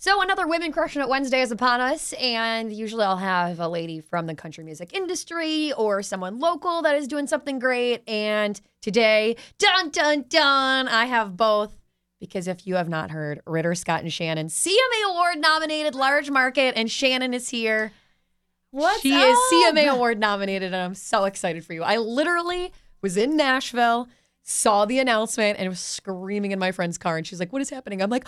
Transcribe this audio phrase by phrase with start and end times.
[0.00, 4.00] So another Women Crushing It Wednesday is upon us, and usually I'll have a lady
[4.00, 8.08] from the country music industry or someone local that is doing something great.
[8.08, 11.74] And today, dun dun dun, I have both.
[12.20, 16.74] Because if you have not heard, Ritter, Scott, and Shannon, CMA Award nominated, large market,
[16.76, 17.90] and Shannon is here.
[18.70, 19.00] What?
[19.00, 19.24] she up?
[19.24, 21.82] is CMA Award nominated, and I'm so excited for you.
[21.82, 22.72] I literally
[23.02, 24.08] was in Nashville,
[24.44, 27.16] saw the announcement, and was screaming in my friend's car.
[27.16, 28.26] And she's like, "What is happening?" I'm like,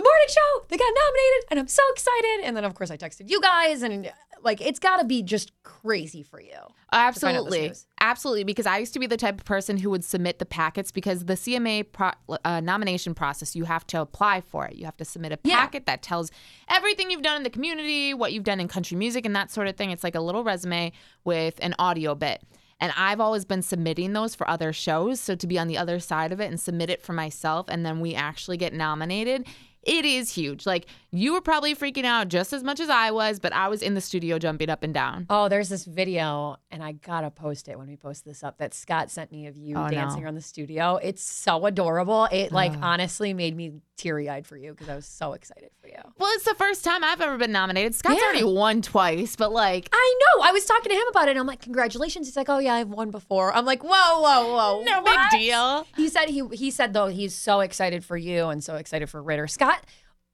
[0.00, 0.64] "The morning show!
[0.68, 3.82] They got nominated, and I'm so excited." And then, of course, I texted you guys,
[3.82, 4.10] and
[4.42, 6.48] like, it's got to be just crazy for you.
[6.50, 7.72] find out this Absolutely.
[8.00, 8.44] Absolutely.
[8.44, 11.26] Because I used to be the type of person who would submit the packets because
[11.26, 12.12] the CMA pro-
[12.44, 14.76] uh, nomination process, you have to apply for it.
[14.76, 15.56] You have to submit a Yeah.
[15.60, 16.30] packet that tells
[16.68, 19.68] everything you've done in the community, what you've done in country music, and that sort
[19.68, 19.90] of thing.
[19.90, 20.92] It's like a little resume
[21.24, 22.42] with an audio bit.
[22.82, 25.20] And I've always been submitting those for other shows.
[25.20, 27.84] So to be on the other side of it and submit it for myself, and
[27.84, 29.46] then we actually get nominated.
[29.82, 30.66] It is huge.
[30.66, 33.82] Like you were probably freaking out just as much as I was, but I was
[33.82, 35.26] in the studio jumping up and down.
[35.30, 38.58] Oh, there's this video, and I gotta post it when we post this up.
[38.58, 39.90] That Scott sent me of you Oh, no.
[39.90, 40.96] dancing around the studio.
[41.02, 42.28] It's so adorable.
[42.30, 45.88] It like honestly made me teary eyed for you because I was so excited for
[45.88, 45.98] you.
[46.18, 47.94] Well, it's the first time I've ever been nominated.
[47.94, 48.24] Scott's Yeah.
[48.28, 50.42] already won twice, but like, I know.
[50.42, 51.32] I was talking to him about it.
[51.32, 52.26] And I'm like, congratulations.
[52.26, 53.54] He's like, oh yeah, I've won before.
[53.54, 53.90] I'm like, whoa,
[54.22, 54.84] whoa, whoa.
[54.84, 55.30] no what?
[55.32, 55.86] big deal.
[55.96, 59.22] He said he he said though he's so excited for you and so excited for
[59.22, 59.46] Ritter.
[59.48, 59.69] Scott,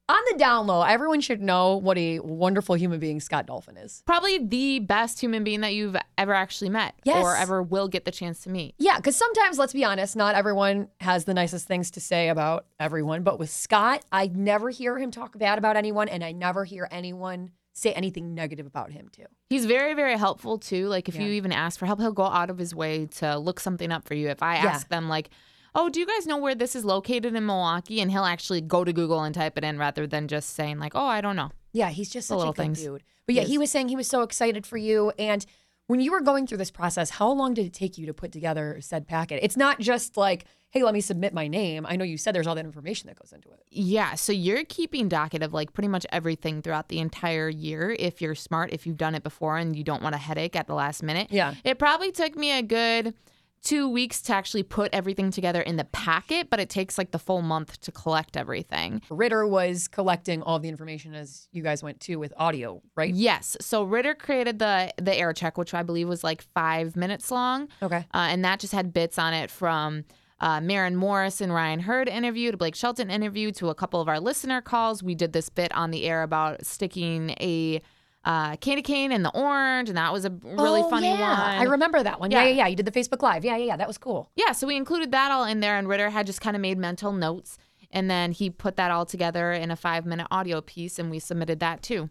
[0.09, 4.05] on the down low, everyone should know what a wonderful human being Scott Dolphin is.
[4.07, 7.25] Probably the best human being that you've ever actually met Yes.
[7.25, 8.77] or ever will get the chance to meet.
[8.79, 12.67] Yeah, because sometimes, let's be honest, not everyone has the nicest things to say about
[12.79, 13.25] everyone.
[13.25, 16.87] But with Scott, I never hear him talk bad about anyone, and I never hear
[16.93, 19.27] anyone say anything negative about him too.
[19.51, 20.87] He's very, very helpful too.
[20.89, 21.23] Like, if Yeah.
[21.23, 24.05] you even ask for help, he'll go out of his way to look something up
[24.07, 24.29] for you.
[24.29, 24.67] If I Yeah.
[24.71, 25.31] ask them, like,
[25.77, 28.01] oh, do you guys know where this is located in Milwaukee?
[28.01, 30.95] And he'll actually go to Google and type it in rather than just saying, like,
[30.97, 31.51] oh, I don't know.
[31.73, 32.83] Yeah, he's just such a little good things.
[32.83, 33.05] dude.
[33.27, 35.13] But yeah, He he was saying he was so excited for you.
[35.19, 35.45] And
[35.87, 38.33] when you were going through this process, how long did it take you to put
[38.33, 39.41] together said packet?
[39.43, 41.87] It's not just like, hey, let me submit my name.
[41.87, 43.61] I know you said there's all that information that goes into it.
[43.71, 48.21] Yeah, so you're keeping docket of like pretty much everything throughout the entire year if
[48.23, 50.75] you're smart, if you've done it before and you don't want a headache at the
[50.75, 51.29] last minute.
[51.31, 51.55] Yeah.
[51.65, 53.15] It probably took me a good
[53.63, 57.19] two weeks to actually put everything together in the packet, but it takes like the
[57.19, 59.03] full month to collect everything.
[59.11, 63.13] Ritter was collecting all the information as you guys went to with audio, right?
[63.13, 63.57] Yes.
[63.61, 67.69] So Ritter created the the air check, which I believe was like five minutes long.
[67.83, 68.07] Okay.
[68.15, 70.05] Uh, and that just had bits on it from
[70.41, 74.09] uh, Maren Morris and Ryan Hurd interview to Blake Shelton interview to a couple of
[74.09, 75.03] our listener calls.
[75.03, 77.81] We did this bit on the air about sticking a
[78.27, 81.21] uh, candy cane in the orange, and that was a really Oh, funny yeah.
[81.31, 81.41] one.
[81.41, 82.31] I remember that one.
[82.31, 82.43] Yeah.
[82.43, 82.49] Yeah.
[82.49, 82.67] yeah, yeah.
[82.67, 83.45] You did the Facebook Live.
[83.45, 83.77] Yeah, yeah, yeah.
[83.77, 84.31] That was cool.
[84.37, 86.77] Yeah, so we included that all in there, and Ritter had just kind of made
[86.77, 87.57] mental notes,
[87.91, 91.19] and then he put that all together in a five minute audio piece, and we
[91.21, 92.11] submitted that too.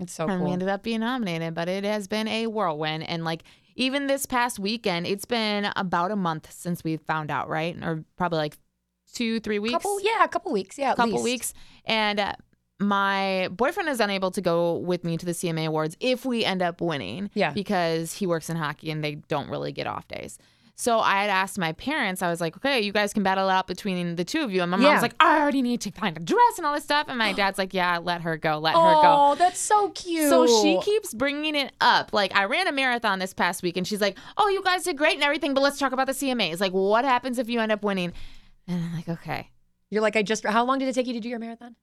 [0.00, 3.02] It's so and we ended up being nominated, but it has been a whirlwind.
[3.06, 3.42] And like
[3.76, 7.76] even this past weekend, it's been about a month since we found out, right?
[7.82, 8.56] Or probably like
[9.12, 9.72] two, three weeks.
[9.74, 10.78] couple, yeah, a couple weeks.
[10.78, 11.24] Yeah, at couple least.
[11.24, 11.54] weeks.
[11.84, 12.32] And uh,
[12.80, 16.62] my boyfriend is unable to go with me to the CMA Awards if we end
[16.62, 17.30] up winning.
[17.34, 17.52] Yeah.
[17.52, 20.38] Because he works in hockey and they don't really get off days.
[20.76, 23.66] So I had asked my parents, I was like, okay, you guys can battle out
[23.66, 24.62] between the two of you.
[24.62, 24.94] And my mom Yeah.
[24.94, 27.04] was like, I already need to find a dress and all this stuff.
[27.08, 29.02] And my dad's like, yeah, let her go, let her go.
[29.04, 30.30] Oh, that's so cute.
[30.30, 32.14] So she keeps bringing it up.
[32.14, 34.96] Like I ran a marathon this past week, and she's like, "Oh, you guys did
[34.96, 36.60] great and everything, but let's talk about the CMAs.
[36.60, 38.14] Like, what happens if you end up winning?"
[38.66, 39.50] And I'm like, "Okay."
[39.90, 40.46] You're like, I just.
[40.46, 41.74] How long did it take you to do your marathon?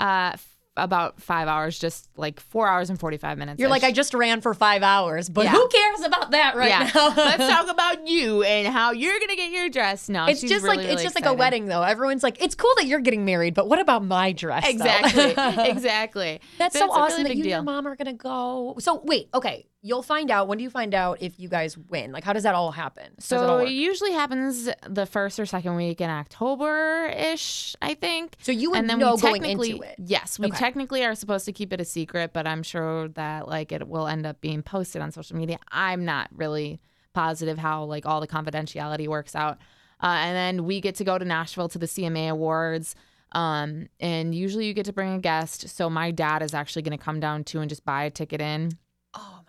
[0.00, 3.60] Uh, f- about five hours, just like four hours and forty five minutes.
[3.60, 5.52] You're like, I just ran for five hours, but Yeah.
[5.52, 6.90] who cares about that right yeah.
[6.92, 7.14] now?
[7.16, 10.08] let's talk about you and how you're gonna get your dress.
[10.08, 11.82] No, It's she's just really, like really it's just like a wedding, though.
[11.82, 14.68] Everyone's like, it's cool that you're getting married, but what about my dress?
[14.68, 15.34] Exactly,
[15.70, 16.40] exactly.
[16.58, 18.74] That's So so awesome really that you and your mom are gonna go.
[18.80, 20.48] So wait, okay, you'll find out.
[20.48, 22.10] When do you find out if you guys win?
[22.10, 23.04] Like, how does that all happen?
[23.30, 27.76] How it all So it usually happens the first or second week in October ish,
[27.82, 28.36] I think.
[28.40, 29.96] So you would and then know we going into technically, it.
[29.98, 30.56] Yes, we Okay.
[30.56, 34.06] technically are supposed to keep it a secret, but I'm sure that like it will
[34.06, 35.58] end up being posted on social media.
[35.70, 36.80] I'm not really
[37.12, 39.58] positive how like all the confidentiality works out.
[40.02, 42.94] Uh, and then we get to go to Nashville to the CMA Awards.
[43.32, 45.68] Um, and usually you get to bring a guest.
[45.68, 48.40] So my dad is actually going to come down too and just buy a ticket
[48.40, 48.78] in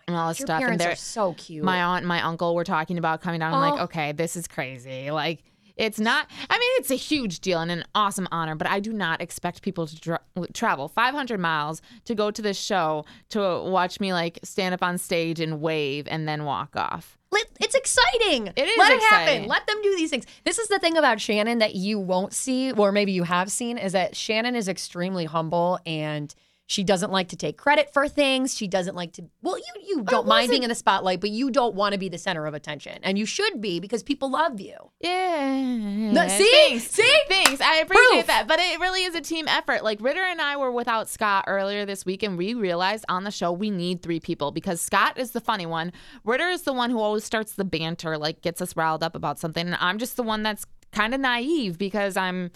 [0.06, 0.56] and all this your stuff.
[0.60, 1.64] And parents they're are so cute.
[1.64, 3.54] my aunt and my uncle were talking about coming down.
[3.54, 3.84] I'm like, Oh.
[3.84, 5.10] okay, this is crazy.
[5.10, 5.42] Like,
[5.76, 8.94] it's not, I mean, it's a huge deal and an awesome honor, but I do
[8.94, 10.18] not expect people to
[10.54, 14.96] travel 500 miles to go to this show to watch me like stand up on
[14.96, 17.18] stage and wave and then walk off.
[17.60, 18.46] It's exciting.
[18.56, 19.46] It is Let it happen.
[19.46, 20.24] Let them do these things.
[20.44, 23.76] This is the thing about Shannon that you won't see, or maybe you have seen,
[23.76, 26.34] is that Shannon is extremely humble and
[26.68, 28.56] she doesn't like to take credit for things.
[28.56, 29.24] She doesn't like to.
[29.40, 32.08] Well, you you don't mind being in the spotlight, but you don't want to be
[32.08, 34.74] the center of attention, and you should be because people love you.
[35.00, 36.26] Yeah.
[36.28, 36.50] see?
[36.50, 36.90] Thanks.
[36.90, 37.18] See?
[37.28, 37.60] Thanks.
[37.60, 38.26] I appreciate Proof.
[38.26, 38.48] that.
[38.48, 39.84] But it really is a team effort.
[39.84, 43.30] Like Ritter and I were without Scott earlier this week, and we realized on the
[43.30, 45.92] show we need three people because Scott is the funny one.
[46.24, 49.38] Ritter is the one who always starts the banter, like gets us riled up about
[49.38, 49.66] something.
[49.66, 52.50] And I'm just the one that's kind of naive because I'm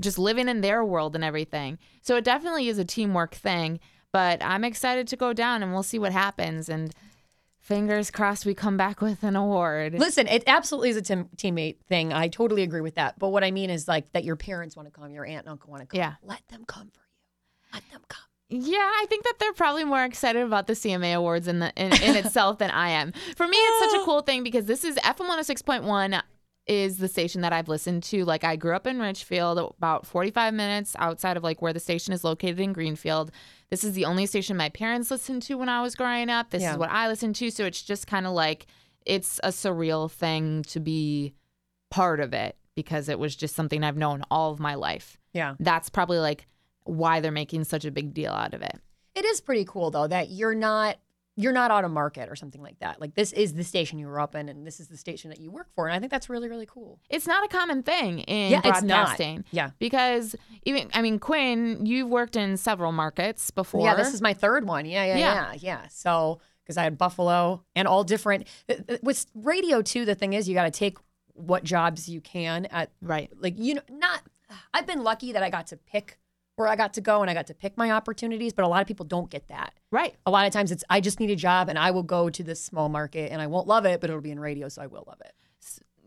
[0.00, 1.78] just living in their world and everything.
[2.02, 3.80] So it definitely is a teamwork thing.
[4.12, 6.68] But I'm excited to go down and we'll see what happens.
[6.68, 6.94] And
[7.58, 9.94] fingers crossed we come back with an award.
[9.94, 12.12] Listen, it absolutely is a team, teammate thing.
[12.12, 13.18] I totally agree with that.
[13.18, 15.48] But what I mean is like that your parents want to come, your aunt and
[15.48, 15.98] uncle want to come.
[15.98, 16.14] Yeah.
[16.22, 17.74] Let them come for you.
[17.74, 18.22] Let them come.
[18.48, 21.92] Yeah, I think that they're probably more excited about the CMA awards in the in,
[22.00, 23.12] in itself than I am.
[23.36, 24.04] For me, it's such a uh.
[24.04, 26.22] cool thing because this is FM 106.1
[26.66, 28.24] is the station that I've listened to.
[28.24, 32.12] Like I grew up in Richfield, about 45 minutes outside of like where the station
[32.12, 33.30] is located in Greenfield.
[33.70, 36.50] This is the only station my parents listened to when I was growing up.
[36.50, 36.72] This Yeah.
[36.72, 38.66] is what I listened to, so it's just kind of like
[39.04, 41.34] it's a surreal thing to be
[41.90, 45.18] part of it because it was just something I've known all of my life.
[45.32, 45.54] Yeah.
[45.60, 46.46] That's probably like
[46.84, 48.78] why they're making such a big deal out of it.
[49.14, 50.96] It is pretty cool though that you're not
[51.36, 53.00] you're not out of market or something like that.
[53.00, 55.38] Like this is the station you were up in and this is the station that
[55.40, 55.86] you work for.
[55.86, 56.98] And I think that's really, really cool.
[57.10, 59.06] It's not a common thing in Yeah, it's not.
[59.06, 59.44] broadcasting.
[59.50, 59.70] Yeah.
[59.78, 60.34] Because
[60.64, 63.84] even I mean Quinn, you've worked in several markets before.
[63.84, 64.86] Yeah, this is my third one.
[64.86, 65.34] Yeah, yeah, Yeah.
[65.34, 65.88] yeah, yeah.
[65.88, 70.04] So because I had Buffalo and all different th- th- with radio too.
[70.04, 70.96] The thing is, you got to take
[71.34, 73.30] what jobs you can at right.
[73.38, 74.22] like you know not.
[74.72, 76.18] I've been lucky that I got to pick
[76.56, 78.80] where I got to go and I got to pick my opportunities, but a lot
[78.80, 79.74] of people don't get that.
[79.90, 80.14] Right.
[80.24, 82.42] A lot of times it's I just need a job and I will go to
[82.42, 84.86] this small market and I won't love it, but it'll be in radio, so I
[84.86, 85.32] will love it.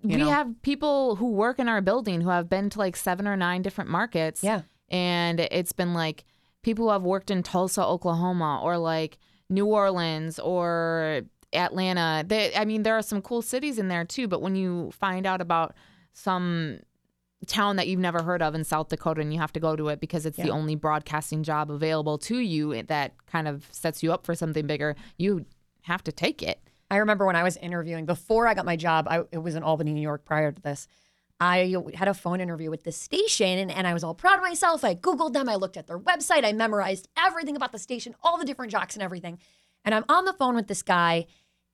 [0.01, 0.29] You we know?
[0.29, 3.61] have people who work in our building who have been to like seven or nine
[3.61, 4.43] different markets.
[4.43, 4.61] Yeah.
[4.89, 6.25] And it's been like
[6.63, 9.17] people who have worked in Tulsa, Oklahoma, or like
[9.49, 11.23] New Orleans or
[11.53, 12.23] Atlanta.
[12.25, 15.25] They, I mean, there are some cool cities in there too, but when you find
[15.25, 15.75] out about
[16.13, 16.79] some
[17.45, 19.87] town that you've never heard of in South Dakota and you have to go to
[19.87, 24.11] it because it's the only broadcasting job available to you that kind of sets you
[24.11, 25.45] up for something bigger, you
[25.83, 26.59] have to take it.
[26.91, 29.63] I remember when I was interviewing before I got my job, I, it was in
[29.63, 30.87] Albany, New York prior to this.
[31.39, 34.43] I had a phone interview with the station and, and I was all proud of
[34.43, 34.83] myself.
[34.83, 38.37] I Googled them, I looked at their website, I memorized everything about the station, all
[38.37, 39.39] the different jocks and everything.
[39.85, 41.27] And I'm on the phone with this guy,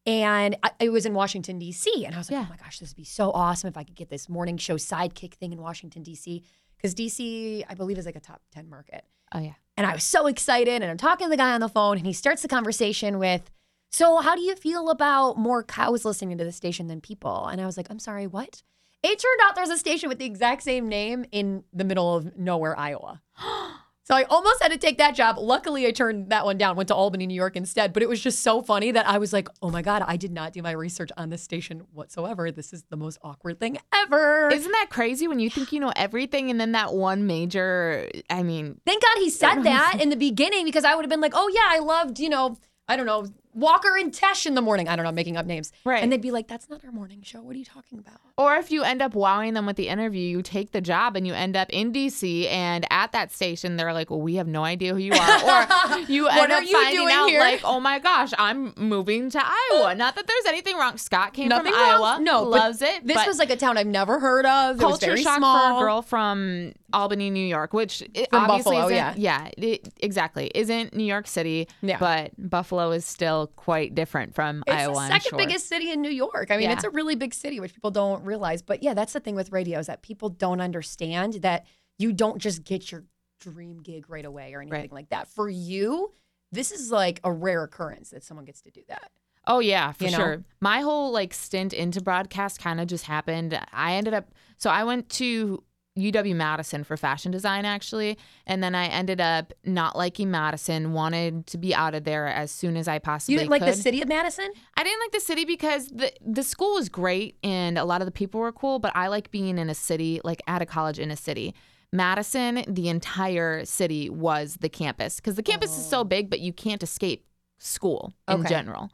[0.05, 2.05] and I, it was in Washington, D.C.
[2.05, 2.47] And I was like, oh Yeah.
[2.47, 4.75] oh my gosh, this would be so awesome if I could get this morning show
[4.75, 6.43] sidekick thing in Washington, D.C.
[6.77, 9.03] Because D.C., I believe, is like a top 10 market.
[9.33, 9.53] Oh, yeah.
[9.77, 10.81] And I was so excited.
[10.81, 13.49] And I'm talking to the guy on the phone, and he starts the conversation with,
[13.91, 17.47] So, how do you feel about more cows listening to the station than people?
[17.47, 18.61] And I was like, I'm sorry, what?
[19.03, 22.37] It turned out there's a station with the exact same name in the middle of
[22.37, 23.21] nowhere, Iowa.
[24.05, 25.39] So I almost had to take that job.
[25.39, 27.91] Luckily, I turned that one down, went to Albany, New York instead.
[27.91, 30.31] But it was just so funny that I was like, oh my God, I did
[30.31, 32.51] not do my research on this station whatsoever.
[32.51, 34.49] This is the most awkward thing ever.
[34.53, 38.43] Isn't that crazy when you think you know everything and then that one major, I
[38.43, 41.33] mean, Thank God he said that in the beginning because I would have been like,
[41.35, 43.25] oh yeah, I loved, you know, I don't know,
[43.55, 44.87] Walker and Tesh in the morning.
[44.87, 45.71] I don't know, I'm making up names.
[45.85, 46.03] Right.
[46.03, 47.41] And they'd be like, that's not our morning show.
[47.41, 48.19] What are you talking about?
[48.37, 51.25] Or if you end up wowing them with the interview, you take the job and
[51.25, 54.65] you end up in DC and at that station they're like, "Well, we have no
[54.65, 55.15] idea who you are."
[55.95, 57.39] Or you end up you finding out here?
[57.39, 60.97] like, "Oh my gosh, I'm moving to Iowa." Uh, not that there's anything wrong.
[60.97, 61.91] Scott came Nothing from wrong.
[62.03, 62.17] Iowa.
[62.21, 63.07] No, but loves it.
[63.07, 64.75] This was like a town I've never heard of.
[64.75, 65.69] It culture shock small.
[65.69, 69.47] for a girl from Albany, New York, which From obviously Buffalo, isn't, yeah.
[69.57, 71.67] yeah, it, exactly, isn't New York City.
[71.81, 71.99] Yeah.
[71.99, 74.93] but Buffalo is still quite different from It's Iowa.
[74.93, 76.51] the second biggest city in New York.
[76.51, 76.73] I mean, Yeah.
[76.73, 78.61] it's a really big city, which people don't realize.
[78.61, 81.65] But yeah, that's the thing with radio is that people don't understand that
[81.97, 83.03] you don't just get your
[83.39, 84.91] dream gig right away or anything Right.
[84.91, 85.27] like that.
[85.27, 86.13] For you,
[86.51, 89.11] this is like a rare occurrence that someone gets to do that.
[89.47, 90.17] Oh yeah, for You know?
[90.17, 90.43] sure.
[90.59, 93.59] My whole like stint into broadcast kind of just happened.
[93.71, 95.63] I ended up so I went to
[95.97, 101.47] UW Madison for fashion design actually, and then I ended up not liking Madison, wanted
[101.47, 103.41] to be out of there as soon as I possibly could.
[103.41, 103.79] You didn't like could.
[103.79, 104.51] the city of Madison?
[104.75, 108.05] I didn't like the city because the the school was great and a lot of
[108.05, 110.99] the people were cool, but I like being in a city, like at a college
[110.99, 111.55] in a city.
[111.91, 116.03] Madison, the entire city was the campus because the campus is so oh.
[116.03, 117.25] big, but you can't escape
[117.57, 118.49] school in Okay.
[118.49, 118.89] general.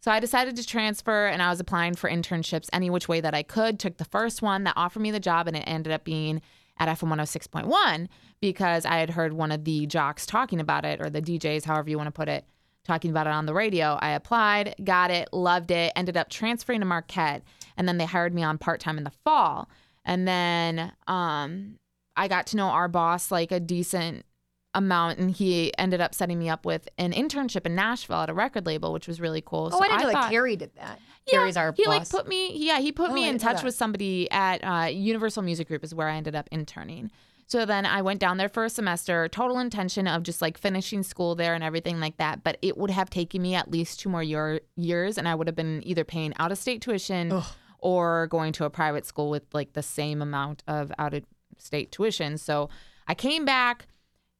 [0.00, 3.34] So I decided to transfer and I was applying for internships any which way that
[3.34, 3.78] I could.
[3.78, 6.40] Took the first one that offered me the job and it ended up being
[6.78, 8.08] at FM 106.1
[8.40, 11.90] because I had heard one of the jocks talking about it or the DJs, however
[11.90, 12.46] you want to put it,
[12.84, 13.98] talking about it on the radio.
[14.00, 17.42] I applied, got it, loved it, ended up transferring to Marquette,
[17.76, 19.68] and then they hired me on part time in the fall.
[20.06, 21.78] And then um,
[22.16, 24.24] I got to know our boss like a decent
[24.74, 28.34] amount, and he ended up setting me up with an internship in Nashville at a
[28.34, 29.70] record label, which was really cool.
[29.72, 30.98] Oh, I didn't know thought- that Carrie did that.
[31.26, 31.88] yeah, Carrie's our he boss.
[31.98, 34.86] like put me yeah he put Oh, me I in touch with somebody at uh,
[34.86, 37.10] universal music group is where i ended up interning
[37.46, 41.02] so then i went down there for a semester total intention of just like finishing
[41.02, 44.08] school there and everything like that but it would have taken me at least two
[44.08, 47.40] more year, years and i would have been either paying out of state tuition
[47.78, 51.22] or going to a private school with like the same amount of out of
[51.58, 52.68] state tuition so
[53.06, 53.86] i came back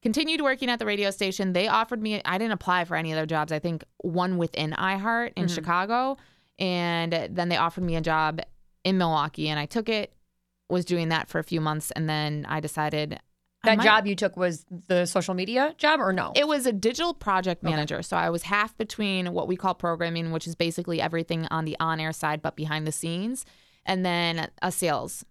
[0.03, 1.53] continued working at the radio station.
[1.53, 3.53] They offered me, I didn't apply for any other jobs.
[3.53, 5.55] I think one within iHeart in mm-hmm.
[5.55, 6.17] Chicago.
[6.59, 8.41] And then they offered me a job
[8.85, 10.13] in Milwaukee and I took it,
[10.69, 11.91] was doing that for a few months.
[11.91, 13.19] And then I decided
[13.65, 16.33] that might- job you took was the social media job or no?
[16.35, 18.03] It was a digital project manager.
[18.03, 21.77] So I was half between what we call programming, which is basically everything on the
[21.79, 23.45] on air side, but behind the scenes,
[23.85, 25.25] and then a sales.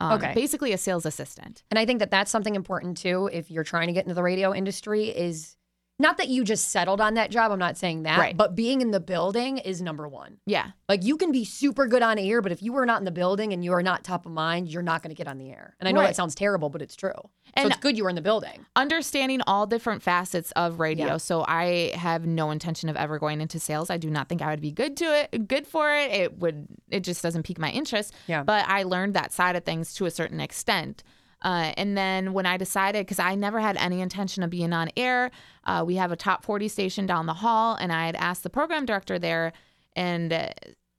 [0.00, 0.32] Um, Okay.
[0.34, 1.62] Basically, a sales assistant.
[1.70, 3.30] And I think that that's something important too.
[3.32, 5.56] If you're trying to get into the radio industry, is
[6.04, 7.50] not that you just settled on that job.
[7.50, 8.36] I'm not saying that, Right.
[8.36, 10.36] but being in the building is number one.
[10.46, 10.68] Yeah.
[10.88, 13.10] Like you can be super good on air, but if you are not in the
[13.10, 15.50] building and you are not top of mind, you're not going to get on the
[15.50, 15.74] air.
[15.80, 16.08] And I know Right.
[16.08, 17.10] that sounds terrible, but it's true.
[17.54, 18.66] And- so it's good you were in the building.
[18.76, 21.06] understanding all different facets of radio.
[21.06, 21.16] Yeah.
[21.16, 23.88] So I have no intention of ever going into sales.
[23.90, 26.10] I do not think I would be good to it, good for it.
[26.12, 28.12] It would it just doesn't pique my interest.
[28.26, 28.42] Yeah.
[28.42, 31.02] But I learned that side of things to a certain extent.
[31.44, 34.88] Uh, and then when I decided, because I never had any intention of being on
[34.96, 35.30] air,
[35.64, 38.50] uh, we have a top 40 station down the hall, and I had asked the
[38.50, 39.52] program director there
[39.94, 40.48] and uh,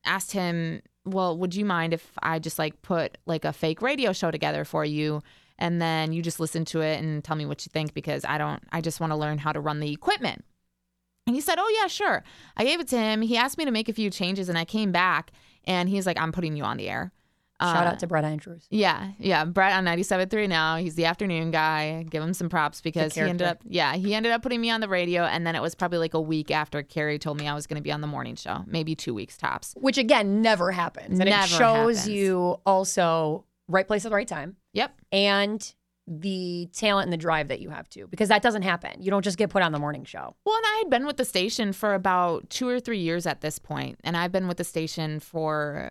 [0.05, 4.13] asked him, well, would you mind if I just like put like a fake radio
[4.13, 5.21] show together for you?
[5.57, 8.37] And then you just listen to it and tell me what you think because I
[8.37, 10.43] don't, I just want to learn how to run the equipment.
[11.27, 12.23] And he said, Oh, yeah, sure.
[12.57, 13.21] I gave it to him.
[13.21, 15.31] He asked me to make a few changes and I came back
[15.63, 17.11] and he's like, I'm putting you on the air.
[17.61, 18.67] Shout Uh, out to Brett Andrews.
[18.69, 19.45] yeah, yeah.
[19.45, 20.75] Brett on 97.3 now.
[20.75, 22.03] He's the afternoon guy.
[22.03, 24.81] Give him some props because he ended up, yeah, he ended up putting me on
[24.81, 25.23] the radio.
[25.23, 27.77] And then it was probably like a week after Carrie told me I was going
[27.77, 29.73] to be on the morning show, maybe two weeks tops.
[29.79, 31.19] Which again never happens.
[31.19, 32.09] And Never it shows happens.
[32.09, 34.91] you also right place at the right time Yep.
[35.13, 35.73] and
[36.07, 38.05] the talent and the drive that you have to.
[38.07, 39.01] Because that doesn't happen.
[39.01, 40.35] You don't just get put on the morning show.
[40.45, 43.41] Well, and I had been with the station for about two or three years at
[43.41, 45.89] this point, and I've been with the station for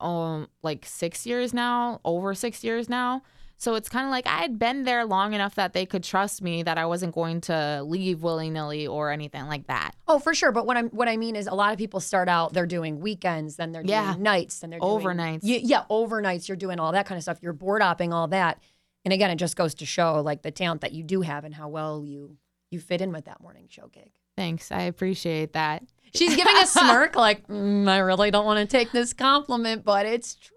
[0.00, 3.22] um like six years now, over six years now.
[3.58, 6.42] So it's kind of like I had been there long enough that they could trust
[6.42, 9.92] me that I wasn't going to leave willy nilly or anything like that.
[10.06, 10.52] Oh, for sure.
[10.52, 13.00] But what I'm what I mean is a lot of people start out they're doing
[13.00, 14.12] weekends, then they're Yeah.
[14.12, 15.40] doing nights, then they're doing Overnights.
[15.42, 16.48] Yeah, overnights.
[16.48, 17.38] You're doing all that kind of stuff.
[17.40, 18.62] You're board hopping all that.
[19.06, 21.54] And again, it just goes to show like the talent that you do have and
[21.54, 22.36] how well you
[22.70, 24.10] you fit in with that morning show gig.
[24.36, 25.82] Thanks, I appreciate that.
[26.14, 30.06] She's giving a smirk like, "Mm, I really don't want to take this compliment, but
[30.06, 30.52] it's true.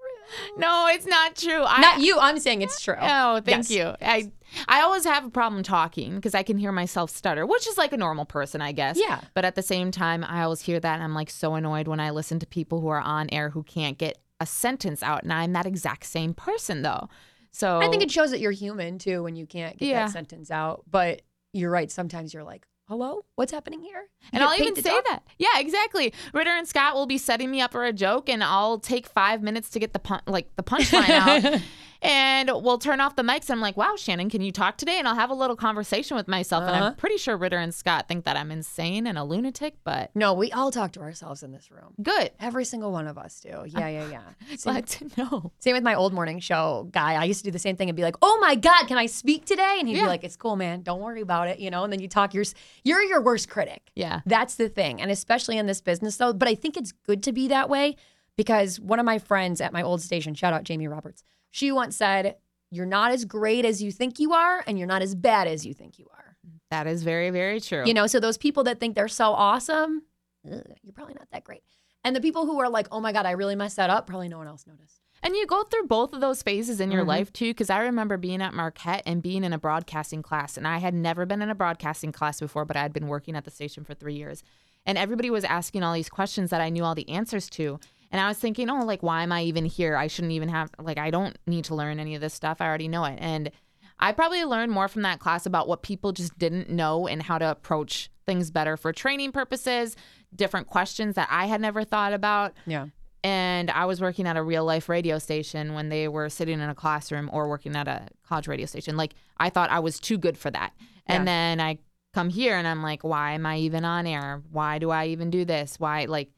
[0.58, 1.64] No, it's not true.
[1.64, 2.20] I, Not you.
[2.20, 2.96] I'm saying it's true.
[3.00, 3.72] Oh, thank Yes.
[3.72, 3.94] you.
[4.02, 4.32] I
[4.68, 7.94] I always have a problem talking because I can hear myself stutter, which is like
[7.94, 8.98] a normal person, I guess.
[9.00, 9.22] Yeah.
[9.34, 12.00] But at the same time, I always hear that and I'm like so annoyed when
[12.00, 15.34] I listen to people who are on air who can't get a sentence out, and
[15.34, 17.10] I'm that exact same person though.
[17.52, 20.06] So I think it shows that you're human too when you can't get Yeah.
[20.06, 20.84] that sentence out.
[20.90, 21.90] But you're right.
[21.90, 24.10] Sometimes you're like, hello, what's happening here?
[24.34, 25.06] And I'll even say talk?
[25.06, 25.24] that.
[25.38, 26.12] Yeah, exactly.
[26.34, 29.42] Ritter and Scott will be setting me up for a joke, and I'll take five
[29.44, 31.62] minutes to get the pun- like the punchline out,
[32.02, 33.44] and we'll turn off the mics.
[33.50, 36.16] And I'm like, "Wow, Shannon, can you talk today?" And I'll have a little conversation
[36.16, 36.64] with myself.
[36.64, 36.86] And Uh-huh.
[36.86, 40.34] I'm pretty sure Ritter and Scott think that I'm insane and a lunatic, but No,
[40.34, 41.94] we all talk to ourselves in this room.
[42.02, 42.32] good.
[42.40, 43.64] Every single one of us do.
[43.68, 44.22] Yeah, yeah, yeah.
[44.58, 45.52] Same, Glad to know.
[45.60, 47.16] same with my old morning show guy.
[47.16, 49.06] I used to do the same thing and be like, "Oh my god, can I
[49.08, 50.04] speak today?" And he'd Yeah.
[50.04, 50.82] be like, "It's cool, man.
[50.84, 51.84] Don't worry about it." You know.
[51.84, 52.34] And then you talk.
[52.34, 52.46] You're
[52.84, 53.92] you're your worst critic.
[53.96, 54.22] Yeah.
[54.26, 56.34] That's the thing, and especially in this business though.
[56.34, 57.96] But I think it's good to be that way
[58.38, 61.96] because one of my friends at my old station, shout out Jamie Roberts, she once
[61.96, 62.38] said,
[62.72, 65.66] "You're not as great as you think you are, and you're not as bad as
[65.66, 66.38] you think you are."
[66.72, 67.84] That is very, very true.
[67.86, 70.04] You know, so those people that think they're so awesome,
[70.46, 71.64] ugh, you're probably not that great.
[72.04, 74.30] And the people who are like, "Oh my god, I really messed that up," probably
[74.30, 75.02] no one else noticed.
[75.22, 77.08] And you go through both of those phases in your Mhm.
[77.08, 80.66] life too, because I remember being at Marquette and being in a broadcasting class, and
[80.66, 83.44] I had never been in a broadcasting class before, but I had been working at
[83.44, 84.44] the station for three years,
[84.86, 88.20] and everybody was asking all these questions that I knew all the answers to, And
[88.20, 89.96] I was thinking, oh, like, why am I even here?
[89.96, 92.60] I shouldn't even have, like, I don't need to learn any of this stuff.
[92.60, 93.18] I already know it.
[93.22, 93.52] And
[94.00, 97.38] I probably learned more from that class about what people just didn't know and how
[97.38, 99.96] to approach things better for training purposes,
[100.36, 102.54] different questions that I had never thought about.
[102.66, 102.88] Yeah.
[103.24, 106.70] And I was working at a real life radio station when they were sitting in
[106.70, 108.96] a classroom or working at a college radio station.
[108.96, 110.72] Like, I thought I was too good for that.
[111.06, 111.26] And Yeah.
[111.26, 111.80] then I
[112.14, 114.42] come here and I'm like, why am I even on air?
[114.52, 115.80] Why do I even do this?
[115.80, 116.30] Why, like,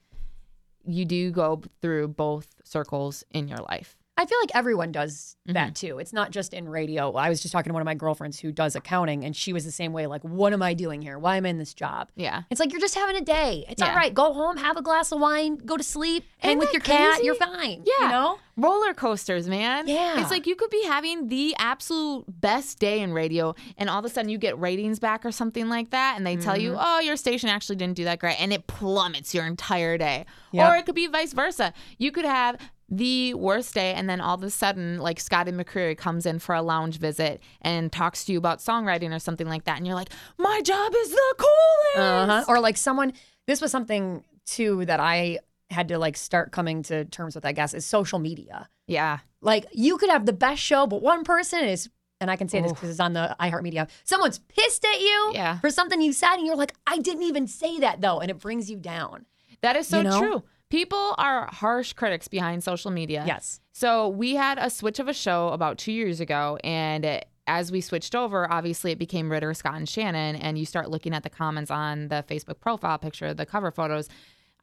[0.86, 3.98] you do go through both circles in your life.
[4.18, 5.53] I feel like everyone does Mm-hmm.
[5.53, 5.98] that too.
[5.98, 7.13] It's not just in radio.
[7.13, 9.65] I was just talking to one of my girlfriends who does accounting, and she was
[9.65, 10.06] the same way.
[10.06, 11.18] Like, what am I doing here?
[11.18, 12.12] Why am I in this job?
[12.15, 12.44] Yeah.
[12.51, 13.65] It's like you're just having a day.
[13.68, 13.96] It's all Yeah.
[13.96, 14.13] right.
[14.13, 16.82] Go home, have a glass of wine, go to sleep, hang Isn't with that your
[16.82, 17.13] cat.
[17.15, 17.25] crazy?
[17.25, 17.84] You're fine.
[17.88, 18.06] Yeah.
[18.06, 18.39] You know?
[18.56, 19.88] Roller coasters, man.
[19.88, 20.22] Yeah.
[20.22, 24.06] It's like you could be having the absolute best day in radio, and all of
[24.06, 26.82] a sudden you get ratings back or something like that, and they tell you, Mm-hmm.
[26.86, 30.27] oh, your station actually didn't do that great, and it plummets your entire day.
[30.51, 30.70] Yep.
[30.70, 31.74] Or it could be vice versa.
[31.98, 32.58] You could have
[32.94, 36.54] the worst day, and then all of a sudden, like Scotty McCreery comes in for
[36.54, 39.96] a lounge visit and talks to you about songwriting or something like that, and you're
[39.96, 42.30] like, my job is the coolest.
[42.30, 42.44] Uh-huh.
[42.50, 43.14] Or like someone,
[43.48, 47.54] this was something too that I had to like start coming to terms with, I
[47.54, 48.68] guess, is social media.
[48.88, 49.20] Yeah.
[49.42, 52.60] Like you could have the best show, but one person is, and I can say
[52.62, 55.60] this because it's on the iHeartMedia, someone's pissed at you Yeah.
[55.60, 58.38] for something you said, and you're like, I didn't even say that though, and it
[58.40, 59.26] brings you down.
[59.62, 60.20] That is so You know?
[60.20, 60.44] true.
[60.72, 63.24] People are harsh critics behind social media.
[63.28, 63.60] Yes.
[63.74, 67.72] So we had a switch of a show about two years ago, and it- as
[67.72, 70.36] we switched over, obviously it became Ritter, Scott, and Shannon.
[70.38, 74.08] And you start looking at the comments on the Facebook profile picture, the cover photos.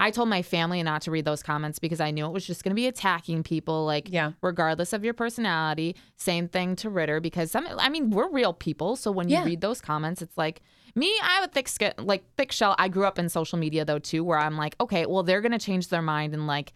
[0.00, 2.62] I told my family not to read those comments because I knew it was just
[2.62, 4.32] going to be attacking people, like Yeah.
[4.42, 5.96] regardless of your personality.
[6.16, 8.94] Same thing to Ritter because some, I mean, we're real people.
[8.96, 9.40] So when Yeah.
[9.40, 10.62] you read those comments, it's like
[10.94, 11.12] me.
[11.22, 12.76] I have a thick skin, like thick shell.
[12.78, 15.52] I grew up in social media though too, where I'm like, okay, well they're going
[15.52, 16.72] to change their mind in like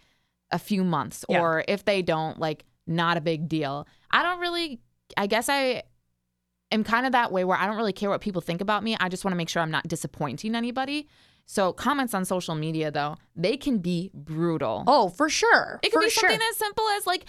[0.50, 1.40] a few months, Yeah.
[1.40, 3.86] or if they don't, like not a big deal.
[4.10, 4.80] I don't really.
[5.16, 5.82] I guess I
[6.72, 8.96] am kind of that way where I don't really care what people think about me.
[8.98, 11.06] I just want to make sure I'm not disappointing anybody.
[11.46, 14.84] So comments on social media though, they can be brutal.
[14.86, 15.80] Oh, for sure.
[15.82, 16.28] It could for be sure.
[16.30, 17.24] something as simple as like,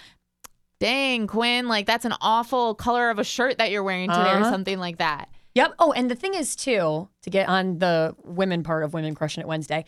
[0.79, 4.41] dang, Quinn, like that's an awful color of a shirt that you're wearing today or
[4.41, 4.49] Uh-huh.
[4.51, 5.29] something like that.
[5.55, 5.75] Yep.
[5.79, 9.41] Oh, and the thing is too, to get on the women part of Women Crushing
[9.41, 9.85] It Wednesday,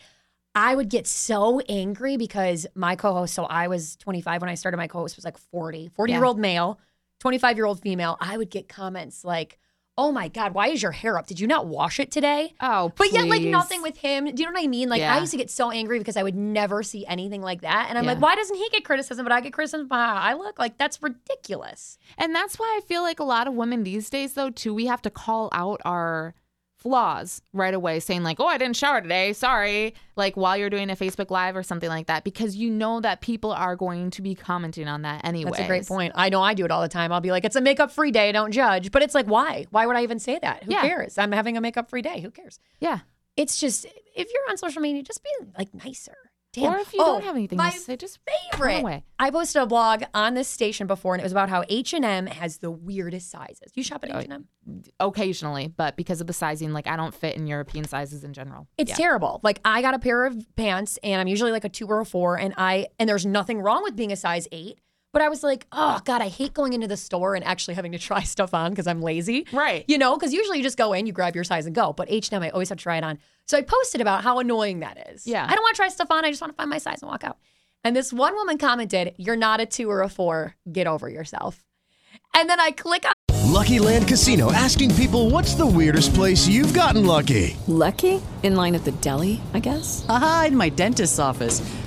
[0.54, 4.76] I would get so angry because my co-host, so I was 25 when I started,
[4.78, 6.78] my co-host was like 40, 40 year old male,
[7.20, 8.16] 25 year old female.
[8.20, 9.58] I would get comments like,
[9.98, 11.26] oh my God, why is your hair up?
[11.26, 12.54] Did you not wash it today?
[12.60, 14.26] Oh, But yet, like nothing with him.
[14.26, 14.88] Do you know what I mean?
[14.90, 17.86] Like, I used to get so angry because I would never see anything like that.
[17.88, 20.34] And I'm like, why doesn't he get criticism, but I get criticism for how I
[20.34, 20.58] look?
[20.58, 21.96] Like, that's ridiculous.
[22.18, 24.86] And that's why I feel like a lot of women these days, though, too, we
[24.86, 26.34] have to call out our
[26.86, 29.32] flaws right away, saying, like, oh, I didn't shower today.
[29.32, 29.92] Sorry.
[30.14, 33.20] Like while you're doing a Facebook Live or something like that, because you know that
[33.20, 35.50] people are going to be commenting on that anyway.
[35.50, 36.12] That's a great point.
[36.14, 37.10] I know I do it all the time.
[37.10, 38.30] I'll be like, it's a makeup free day.
[38.30, 38.92] Don't judge.
[38.92, 39.66] But it's like, why?
[39.70, 40.62] Why would I even say that?
[40.62, 40.82] Who Yeah.
[40.82, 41.18] cares?
[41.18, 42.20] I'm having a makeup free day.
[42.20, 42.60] Who cares?
[42.78, 43.00] Yeah.
[43.36, 46.16] It's just, if you're on social media, just be like nicer.
[46.56, 46.72] Damn.
[46.72, 48.18] Or if you Oh, don't have anything my to say, just
[48.52, 49.02] favorite.
[49.18, 52.04] I posted a blog on this station before, and it was about how H and
[52.04, 53.70] M has the weirdest sizes.
[53.74, 54.48] You shop at Oh, H and M?
[55.00, 58.66] occasionally, but because of the sizing, like I don't fit in European sizes in general.
[58.78, 58.96] It's Yeah.
[58.96, 59.40] terrible.
[59.42, 62.04] Like I got a pair of pants, and I'm usually like a two or a
[62.06, 64.78] four, and I and there's nothing wrong with being a size eight.
[65.16, 67.92] But I was like, oh God, I hate going into the store and actually having
[67.92, 69.46] to try stuff on because I'm lazy.
[69.50, 69.82] Right.
[69.88, 71.94] You know, because usually you just go in, you grab your size and go.
[71.94, 73.18] But H&M, I always have to try it on.
[73.46, 75.26] So I posted about how annoying that is.
[75.26, 75.46] Yeah.
[75.48, 76.26] I don't want to try stuff on.
[76.26, 77.38] I just want to find my size and walk out.
[77.82, 80.54] And this one woman commented, you're not a two or a four.
[80.70, 81.64] Get over yourself.
[82.34, 83.14] And then I click on
[83.56, 87.56] Lucky Land Casino asking people what's the weirdest place you've gotten lucky?
[87.68, 88.20] Lucky?
[88.42, 90.04] In line at the deli, I guess?
[90.10, 91.62] Aha, in my dentist's office.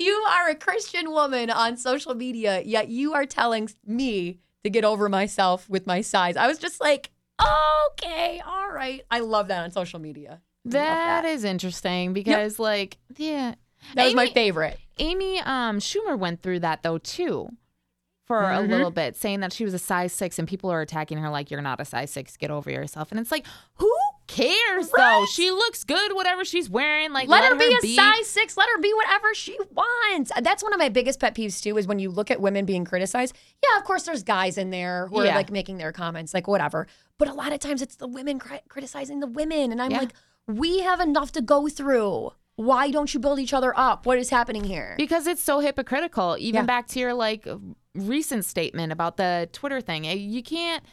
[0.00, 4.82] You are a Christian woman on social media, yet you are telling me to get
[4.82, 6.38] over myself with my size.
[6.38, 9.02] I was just like, okay, all right.
[9.10, 10.40] I love that on social media.
[10.64, 13.54] Love That is interesting because, like, yeah,
[13.94, 14.78] That was my favorite.
[14.98, 17.50] Amy um, Schumer went through that though too,
[18.26, 18.64] for Mm-hmm.
[18.64, 21.28] a little bit, saying that she was a size six, and people are attacking her
[21.30, 22.36] like, "You're not a size six.
[22.38, 23.92] Get over yourself." And it's like, who
[24.30, 25.26] cares though?
[25.26, 27.12] She looks good, whatever she's wearing.
[27.12, 28.56] Like let, her, be a size six.
[28.56, 30.32] Let her be whatever she wants.
[30.40, 31.76] That's one of my biggest pet peeves too.
[31.76, 33.36] Is when you look at women being criticized.
[33.62, 36.86] Yeah, of course, there's guys in there who are like making their comments, like whatever.
[37.18, 39.98] But a lot of times it's the women cri- criticizing the women, and I'm Yeah.
[39.98, 40.12] like,
[40.46, 42.32] we have enough to go through.
[42.56, 44.04] Why don't you build each other up?
[44.06, 44.94] What is happening here?
[44.98, 46.36] because it's so hypocritical.
[46.38, 46.66] Even Yeah.
[46.66, 47.46] back to your like
[47.94, 50.84] recent statement about the Twitter thing, Eh, you can't.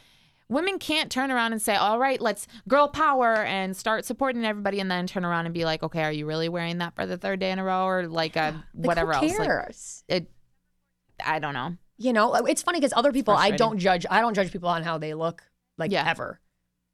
[0.48, 4.80] Women can't turn around and say, "All right, let's girl power and start supporting everybody,"
[4.80, 7.18] and then turn around and be like, "Okay, are you really wearing that for the
[7.18, 10.04] third day in a row, or like uh, Like, whatever who else?" Like, cares?
[10.08, 10.30] it,
[11.24, 11.76] I don't know.
[11.98, 14.06] you know, it's funny because other people, I don't judge.
[14.08, 15.42] I don't judge people on how they look,
[15.76, 16.08] like Yeah.
[16.08, 16.40] ever.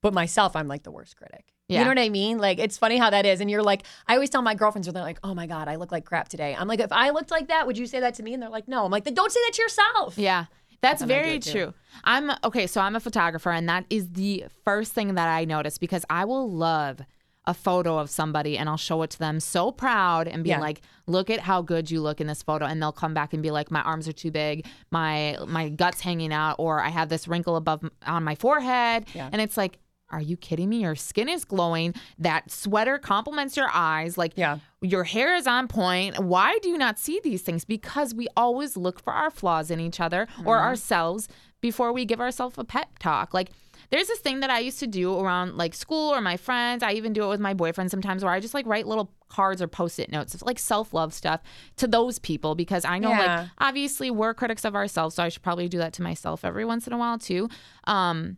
[0.03, 1.47] But myself, I'm like the worst critic.
[1.69, 1.79] Yeah.
[1.79, 2.37] You know what I mean?
[2.38, 3.40] Like it's funny how that is.
[3.40, 5.77] And you're like, I always tell my girlfriends when they're like, "Oh my god, I
[5.77, 8.14] look like crap today." I'm like, if I looked like that, would you say that
[8.14, 8.35] to me?
[8.35, 8.85] And they're like, No.
[8.85, 10.19] I'm like, then don't say that to yourself.
[10.19, 10.47] Yeah.
[10.85, 11.73] That's very true.
[12.05, 15.79] I'm okay, so I'm a photographer and that is the first thing that I notice
[15.79, 17.01] because I will love
[17.47, 20.61] a photo of somebody and I'll show it to them so proud and be Yeah.
[20.61, 23.42] like, "Look at how good you look in this photo." And they'll come back and
[23.42, 27.09] be like, "My arms are too big, my my guts hanging out or I have
[27.11, 29.29] this wrinkle above m- on my forehead." Yeah.
[29.31, 29.79] And it's like,
[30.14, 30.79] "Are you kidding me?
[30.83, 31.94] Your skin is glowing.
[32.18, 34.16] That sweater complements your eyes.
[34.16, 34.59] Like Yeah.
[34.81, 36.18] your hair is on point.
[36.18, 37.64] Why do you not see these things?
[37.64, 40.66] Because we always look for our flaws in each other or Mm-hmm.
[40.68, 41.29] ourselves
[41.61, 43.35] before we give ourselves a pep talk.
[43.35, 43.50] Like
[43.90, 46.83] there's this thing that I used to do around like school or my friends.
[46.83, 49.61] I even do it with my boyfriend sometimes where I just like write little cards
[49.62, 51.40] or post-it notes of like self-love stuff
[51.77, 53.40] to those people because I know Yeah.
[53.40, 56.64] like obviously we're critics of ourselves, so I should probably do that to myself every
[56.64, 57.48] once in a while too.
[57.85, 58.37] Um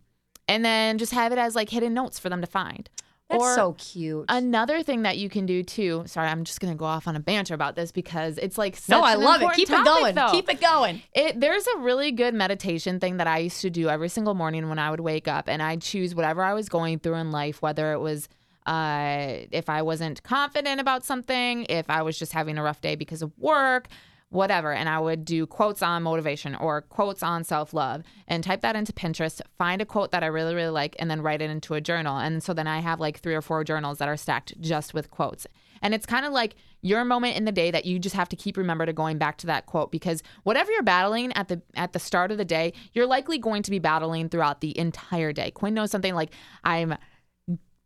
[0.48, 2.88] and then just have it as like hidden notes for them to find.
[3.28, 4.26] That's Or- so cute.
[4.28, 6.04] Another thing that you can do too.
[6.06, 8.88] Sorry, I'm just gonna go off on a banter about this because it's like such
[8.90, 9.52] no, I love it.
[9.54, 10.14] Keep it going.
[10.14, 10.30] though.
[10.30, 11.02] Keep it going.
[11.12, 14.68] It, there's a really good meditation thing that I used to do every single morning
[14.68, 17.60] when I would wake up, and I'd choose whatever I was going through in life,
[17.62, 18.28] whether it was
[18.66, 22.94] uh, if I wasn't confident about something, if I was just having a rough day
[22.96, 23.88] because of work,
[24.30, 24.72] whatever.
[24.72, 28.76] And I would do quotes on motivation or quotes on self love and type that
[28.76, 31.74] into Pinterest, find a quote that I really, really like, and then write it into
[31.74, 32.18] a journal.
[32.18, 35.10] And so then I have like three or four journals that are stacked just with
[35.10, 35.46] quotes.
[35.82, 38.36] And it's kind of like your moment in the day that you just have to
[38.36, 41.92] keep remember to going back to that quote because whatever you're battling at the at
[41.92, 45.50] the start of the day, you're likely going to be battling throughout the entire day.
[45.50, 46.32] Quinn knows something like
[46.64, 46.96] I'm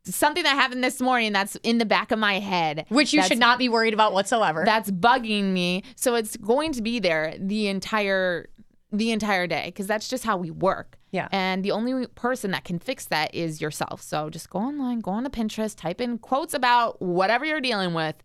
[0.04, 2.86] something that happened this morning that's in the back of my head.
[2.88, 4.62] Which you should not be worried about whatsoever.
[4.64, 5.82] that's bugging me.
[5.96, 8.48] So it's going to be there the entire
[8.92, 10.98] the entire day because that's just how we work.
[11.12, 11.28] Yeah.
[11.32, 14.02] And the only person that can fix that is yourself.
[14.02, 17.94] So just go online, go on to Pinterest, type in quotes about whatever you're dealing
[17.94, 18.16] with,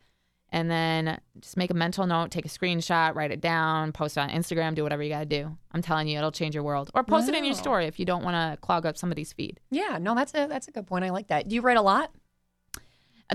[0.55, 4.21] and then just make a mental note, take a screenshot, write it down, post it
[4.21, 5.57] on Instagram, do whatever you got to do.
[5.73, 6.89] I'm telling you, it'll change your world.
[6.93, 9.59] Or post it in your story if you don't want to clog up somebody's feed.
[9.69, 11.03] yeah, no, that's a that's a good point.
[11.03, 11.49] I like that.
[11.49, 12.09] Do you write a lot?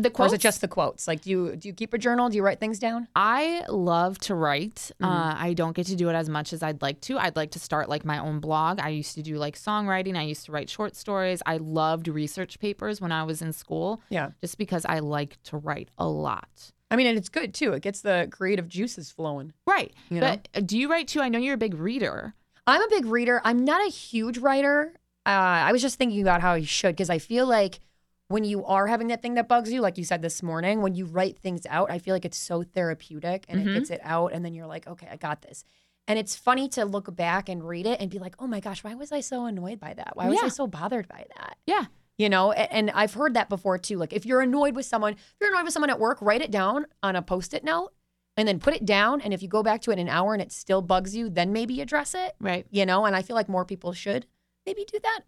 [0.00, 1.06] The Or quotes, is it just the quotes?
[1.06, 2.30] Like do you do you keep a journal?
[2.30, 3.06] Do you write things down?
[3.14, 4.76] I love to write.
[4.76, 5.04] Mm-hmm.
[5.04, 7.18] Uh, I don't get to do it as much as I'd like to.
[7.18, 8.80] I'd like to start like my own blog.
[8.80, 10.16] I used to do like songwriting.
[10.16, 11.42] I used to write short stories.
[11.44, 14.00] I loved research papers when I was in school.
[14.08, 14.30] Yeah.
[14.40, 16.72] Just because I like to write a lot.
[16.90, 17.72] I mean, and it's good too.
[17.72, 19.52] It gets the creative juices flowing.
[19.66, 19.94] Right.
[20.10, 21.20] You but uh, do you write too?
[21.20, 22.34] I know you're a big reader.
[22.66, 23.40] I'm a big reader.
[23.44, 24.92] I'm not a huge writer.
[25.26, 27.80] Uh, I was just thinking about how I should because I feel like
[28.28, 30.94] when you are having that thing that bugs you, like you said this morning, when
[30.94, 33.66] you write things out, I feel like it's so therapeutic and Mhm.
[33.66, 35.64] it gets it out, and then you're like, okay, I got this.
[36.08, 38.82] And it's funny to look back and read it and be like, oh my gosh,
[38.82, 40.12] why was I so annoyed by that?
[40.16, 41.56] Why was I so bothered by that?
[41.66, 41.86] Yeah.
[42.20, 43.96] You know, and I've heard that before too.
[43.96, 46.50] Like if you're annoyed with someone, if you're annoyed with someone at work, write it
[46.50, 47.92] down on a post-it note
[48.36, 49.22] and then put it down.
[49.22, 51.30] And if you go back to it in an hour and it still bugs you,
[51.30, 52.66] then maybe address it Right.
[52.70, 54.26] you know and i feel like more people should
[54.66, 55.20] maybe do that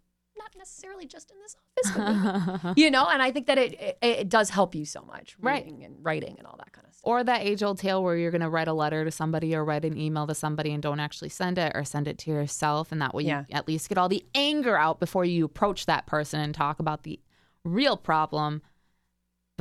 [0.43, 4.29] not necessarily just in this office you know and i think that it, it it
[4.29, 5.65] does help you so much Right.
[5.65, 8.31] and writing and all that kind of stuff Or that age old tale where you're
[8.31, 10.99] going to write a letter to somebody or write an email to somebody and don't
[10.99, 12.91] actually send it or send it to yourself.
[12.93, 13.43] And that way Yeah.
[13.49, 16.79] you at least get all the anger out before you approach that person and talk
[16.79, 17.19] about the
[17.65, 18.61] real problem.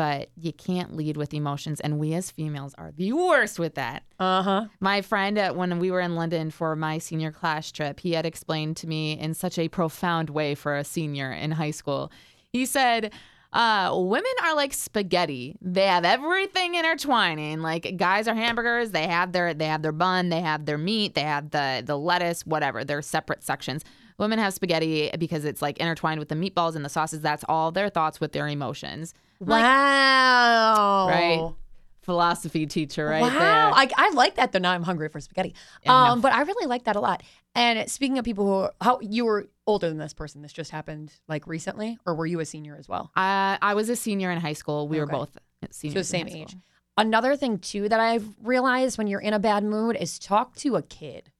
[0.03, 1.79] But you can't lead with emotions.
[1.79, 4.03] And we as females are the worst with that.
[4.19, 8.15] uh-huh My friend, uh, when we were in London for my senior class trip, he
[8.15, 12.11] had explained to me in such a profound way for a senior in high school.
[12.49, 13.13] He said,
[13.53, 15.57] uh, women are like spaghetti.
[15.63, 17.61] They have everything intertwining.
[17.61, 18.91] Like guys are hamburgers.
[18.91, 20.31] They have their they have their bun.
[20.31, 21.15] They have their meat.
[21.15, 22.45] They have the the lettuce.
[22.45, 22.83] Whatever.
[22.83, 23.85] They're separate sections.
[24.19, 27.21] Women have spaghetti because it's like intertwined with the meatballs and the sauces.
[27.21, 29.15] That's all their thoughts with their emotions.
[29.47, 31.55] Wow Right.
[32.03, 33.73] philosophy teacher right wow, there.
[33.75, 34.59] I, I like that though.
[34.59, 35.55] Now I'm hungry for spaghetti.
[35.85, 36.13] Yeah, no.
[36.13, 37.23] um, but I really like that a lot.
[37.55, 40.71] And speaking of people who, are, how you were older than this person, this just
[40.71, 43.11] happened like recently, or were you a senior as well?
[43.15, 44.89] I, I was a senior in high school.
[44.89, 45.13] We were Okay.
[45.13, 46.09] both So seniors.
[46.09, 46.49] same in high age.
[46.51, 46.63] school.
[46.97, 50.77] Another thing too that I've realized when you're in a bad mood is talk to
[50.77, 51.31] a kid.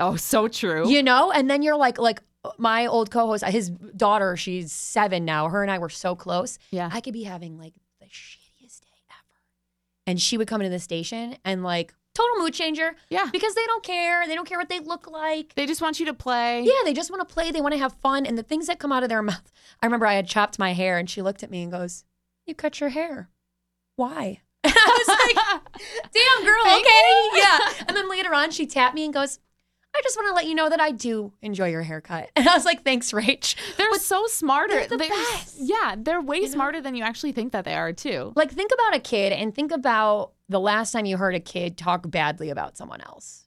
[0.00, 0.88] Oh, so true.
[0.88, 2.20] You know, and then you're like, like
[2.58, 5.48] my old co-host, uh, his daughter, she's seven now.
[5.48, 6.58] Her and I were so close.
[6.70, 6.90] Yeah.
[6.92, 9.40] I could be having like the shittiest day ever,
[10.06, 12.94] and she would come into the station and like total mood changer.
[13.10, 13.28] Yeah.
[13.30, 14.26] because they don't care.
[14.26, 15.54] They don't care what they look like.
[15.54, 16.62] They just want you to play.
[16.62, 17.50] Yeah, they just want to play.
[17.50, 19.52] They want to have fun, and the things that come out of their mouth.
[19.82, 22.04] I remember I had chopped my hair, and she looked at me and goes,
[22.46, 23.28] "You cut your hair?
[23.96, 25.62] Why?" And I was like,
[26.12, 29.38] "Damn, girl, Thank okay, yeah." And then later on, she tapped me and goes,
[29.96, 32.54] "I just want to let you know that I do enjoy your haircut." And I
[32.54, 34.74] was like, "Thanks, Rach." They're so smarter.
[34.74, 35.56] they're the They- best.
[35.58, 38.32] Yeah, they're way smarter than you actually think that they are too.
[38.36, 41.76] Like, think about a kid and think about the last time you heard a kid
[41.76, 43.42] talk badly about someone else.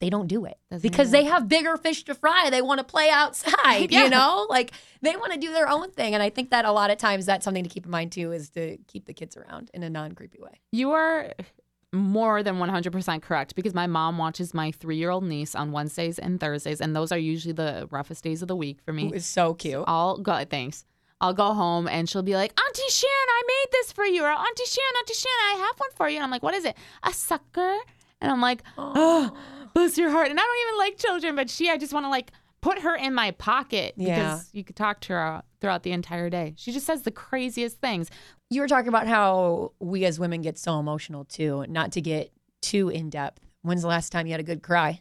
[0.00, 2.50] They don't do it Doesn't because they have bigger fish to fry.
[2.50, 4.04] They want to play outside, Yeah.
[4.04, 4.46] you know?
[4.50, 6.12] Like, they want to do their own thing.
[6.14, 8.32] And I think that a lot of times that's something to keep in mind too
[8.32, 10.60] is to keep the kids around in a non creepy way.
[10.72, 11.32] You are
[11.94, 16.18] more than 100% correct because my mom watches my three year old niece on Wednesdays
[16.18, 19.10] and Thursdays, and those are usually the roughest days of the week for me.
[19.14, 19.84] Is so cute.
[19.86, 20.84] I'll go, thanks.
[21.20, 24.22] I'll go home and she'll be like, Auntie Shan, I made this for you.
[24.22, 26.16] Or Auntie Shan, Auntie Shan, I have one for you.
[26.16, 26.76] And I'm like, what is it?
[27.02, 27.78] A sucker?
[28.20, 29.30] And I'm like, oh,
[29.74, 30.28] bless your heart.
[30.30, 32.32] And I don't even like children, but she, I just want to like
[32.64, 34.14] put her in my pocket Yeah.
[34.16, 36.54] because you could talk to her throughout the entire day.
[36.56, 38.10] She just says the craziest things.
[38.50, 42.32] You were talking about how we as women get so emotional too, not to get
[42.62, 43.40] too in depth.
[43.62, 45.00] When's the last time you had a good cry?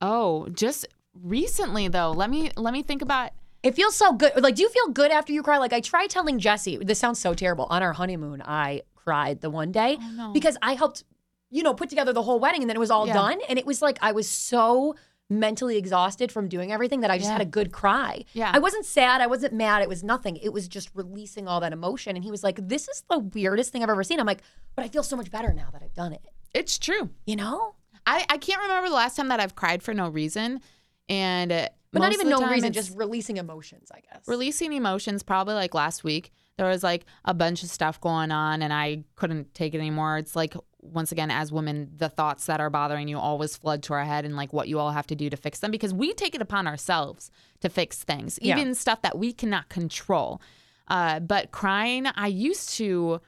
[0.00, 2.10] Oh, just recently though.
[2.12, 3.30] Let me let me think about
[3.62, 4.32] It feels so good.
[4.42, 5.58] Like, do you feel good after you cry?
[5.58, 7.66] Like, I tried telling Jesse, this sounds so terrible.
[7.70, 10.32] On our honeymoon, I cried the one day Oh, no.
[10.32, 11.04] because I helped,
[11.50, 13.12] you know, put together the whole wedding and then it was all Yeah.
[13.12, 13.38] done.
[13.48, 14.96] And it was like, I was so
[15.38, 17.32] mentally exhausted from doing everything that I just Yeah.
[17.34, 18.24] had a good cry.
[18.32, 18.50] Yeah.
[18.54, 19.20] I wasn't sad.
[19.20, 19.82] I wasn't mad.
[19.82, 20.36] It was nothing.
[20.36, 22.16] It was just releasing all that emotion.
[22.16, 24.20] And he was like, this is the weirdest thing I've ever seen.
[24.20, 24.42] I'm like,
[24.74, 26.22] but I feel so much better now that I've done it.
[26.54, 27.10] it's true.
[27.26, 27.74] You know?
[28.06, 30.60] I, I can't remember the last time that I've cried for no reason.
[31.08, 34.26] And uh, But not even no reason, just releasing emotions, I guess.
[34.26, 38.60] releasing emotions probably like last week there was like a bunch of stuff going on
[38.62, 42.60] and i couldn't take it anymore it's like once again as women the thoughts that
[42.60, 45.14] are bothering you always flood to our head and like what you all have to
[45.14, 48.58] do to fix them because we take it upon ourselves to fix things Yeah.
[48.58, 50.42] even stuff that we cannot control
[50.88, 53.20] uh, but crying i used to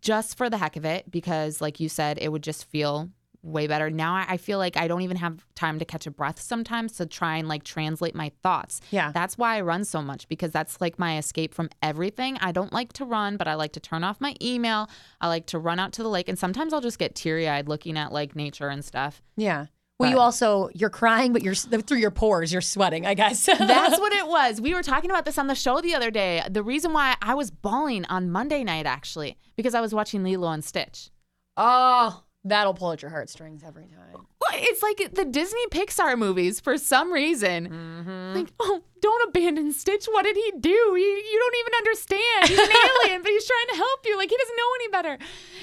[0.00, 3.10] just for the heck of it because like you said it would just feel
[3.46, 6.10] way better now I- i feel like i don't even have time to catch a
[6.10, 9.12] breath sometimes to try and like translate my thoughts Yeah.
[9.12, 12.36] that's why I run so much because that's like my escape from everything.
[12.38, 14.90] I don't like to run, but I like to turn off my email.
[15.20, 17.68] I like to run out to the lake and sometimes I'll just get teary eyed
[17.68, 19.22] looking at like nature and stuff.
[19.36, 19.66] Yeah.
[19.98, 23.06] Well, you also you're crying, but you're through your pores, you're sweating.
[23.06, 24.60] I guess That's what it was.
[24.60, 26.42] We were talking about this on the show the other day.
[26.50, 30.50] The reason why I was bawling on Monday night actually because I was watching Lilo
[30.50, 31.10] and Stitch.
[31.56, 34.12] oh, that'll pull at your heartstrings every time.
[34.14, 37.68] Well, It's like the Disney Pixar movies for some reason.
[37.68, 38.36] Mm-hmm.
[38.38, 40.06] Like, oh, don't abandon Stitch.
[40.06, 40.68] What did he do?
[40.70, 42.48] You, you don't even understand.
[42.48, 44.16] He's an alien, but he's trying to help you.
[44.16, 45.18] Like he doesn't know any better.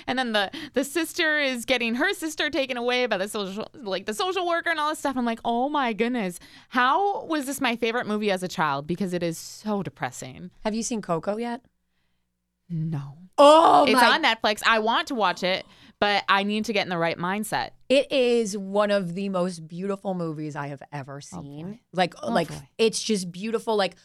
[0.08, 4.06] And then the the sister is getting her sister taken away by the social like
[4.06, 5.18] the social worker and all this stuff.
[5.18, 8.86] I'm like, oh my goodness, how was this my favorite movie as a child?
[8.88, 10.52] Because it is so depressing.
[10.64, 11.62] Have you seen Coco yet?
[12.70, 14.10] No, Oh, it's my!
[14.16, 14.62] on Netflix.
[14.66, 15.66] I want to watch it,
[16.04, 17.70] but I need to get in the right mindset.
[17.88, 21.80] It is one of the most beautiful movies I have ever oh, seen.
[21.94, 22.68] like, Oh, like boy.
[22.78, 23.78] it's just beautiful.
[23.78, 23.96] Like,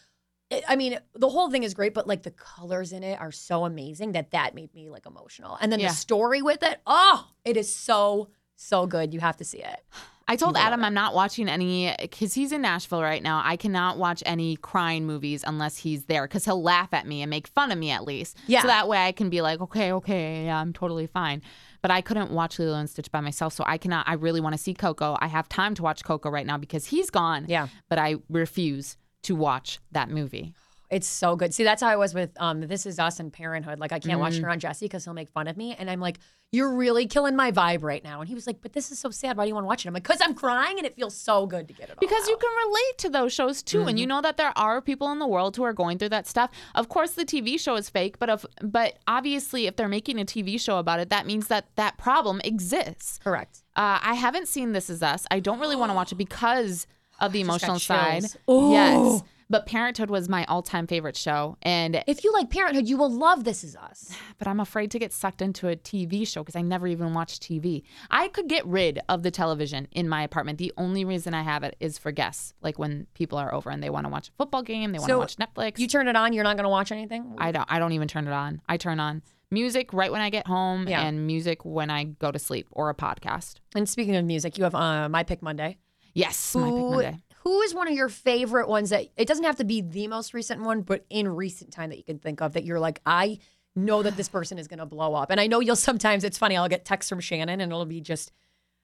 [0.49, 3.33] it- I mean, the whole thing is great, but like the colors in it are
[3.33, 5.57] so amazing that that made me like emotional.
[5.59, 5.89] And then Yeah.
[5.89, 9.13] the story with it, oh, it is so so good.
[9.13, 9.83] You have to see it.
[10.27, 10.85] I told Adam it.
[10.85, 13.41] I'm not watching any because he's in Nashville right now.
[13.43, 17.29] I cannot watch any crying movies unless he's there because he'll laugh at me and
[17.29, 18.37] make fun of me at least.
[18.47, 18.61] Yeah.
[18.61, 21.41] So that way I can be like, okay, okay, yeah, I'm totally fine.
[21.81, 24.07] But I couldn't watch Lilo and Stitch by myself, so I cannot.
[24.07, 25.17] I really want to see Coco.
[25.19, 27.45] I have time to watch Coco right now because he's gone.
[27.47, 27.67] Yeah.
[27.87, 30.53] But I refuse to watch that movie.
[30.89, 31.53] It's so good.
[31.53, 33.79] See, that's how I was with um This Is Us and Parenthood.
[33.79, 34.21] Like I can't Mm.
[34.21, 35.75] watch her on Jesse because he'll make fun of me.
[35.77, 36.17] And I'm like,
[36.51, 38.21] You're really killing my vibe right now.
[38.21, 39.37] And he was like, But this is so sad.
[39.37, 39.87] Why do you want to watch it?
[39.87, 42.27] I'm like, Because I'm crying and it feels so good to get it all because
[42.27, 44.09] you out." can relate to those shows too and you Mm-hmm.
[44.09, 46.89] know that there are people in the world who are going through that stuff of
[46.89, 50.59] course the tv show is fake but of but obviously if they're making a tv
[50.59, 53.61] show about it that means that that problem exists Correct.
[53.75, 56.87] uh, i haven't seen this is us i don't really want to watch it because
[57.19, 58.71] of the emotional side chills.
[58.71, 63.09] Yes But Parenthood was my all-time favorite show, and If you like Parenthood, you will
[63.09, 64.15] love This Is Us.
[64.37, 67.39] but I'm afraid to get sucked into a TV show because I never even watch
[67.39, 67.81] TV.
[68.11, 70.59] I could get rid of the television in my apartment.
[70.59, 73.81] The only reason I have it is for guests, like when people are over and
[73.81, 75.79] they want to watch a football game, they want to So watch Netflix.
[75.79, 77.33] You turn it on, you're not going to watch anything?
[77.39, 77.65] I don't.
[77.71, 78.61] I don't even turn it on.
[78.69, 81.01] I turn on music right when I get home Yeah.
[81.01, 83.55] and music when I go to sleep or a podcast.
[83.73, 85.79] and speaking of music, you have uh, My Pick Monday.
[86.13, 87.17] Yes, my pick Monday.
[87.43, 90.33] Who is one of your favorite ones that it doesn't have to be the most
[90.33, 93.39] recent one, but in recent time that you can think of that you're like, I
[93.75, 95.31] know that this person is going to blow up.
[95.31, 98.01] And I know you'll sometimes, it's funny, I'll get texts from Shannon and it'll be
[98.01, 98.31] just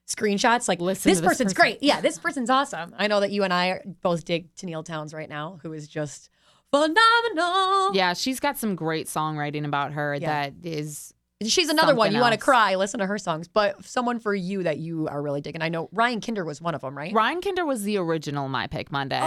[0.08, 1.84] screenshots like, Listen this this person's person." great.
[1.84, 2.94] Yeah, this person's awesome.
[2.98, 5.88] I know that you and I are- both dig Tenille Townes right now, who is
[5.88, 6.30] just
[6.72, 7.96] phenomenal.
[7.96, 10.50] Yeah, she's got some great songwriting about her Yeah.
[10.50, 11.14] that is.
[11.44, 12.14] She's another one.
[12.14, 12.44] You want to else.
[12.44, 13.48] cry, listen to her songs.
[13.50, 15.62] But someone for you that you are really digging.
[15.62, 17.14] I know Ryan Kinder was one of them, right?
[17.14, 19.20] Ryan Kinder was the original My Pick Monday.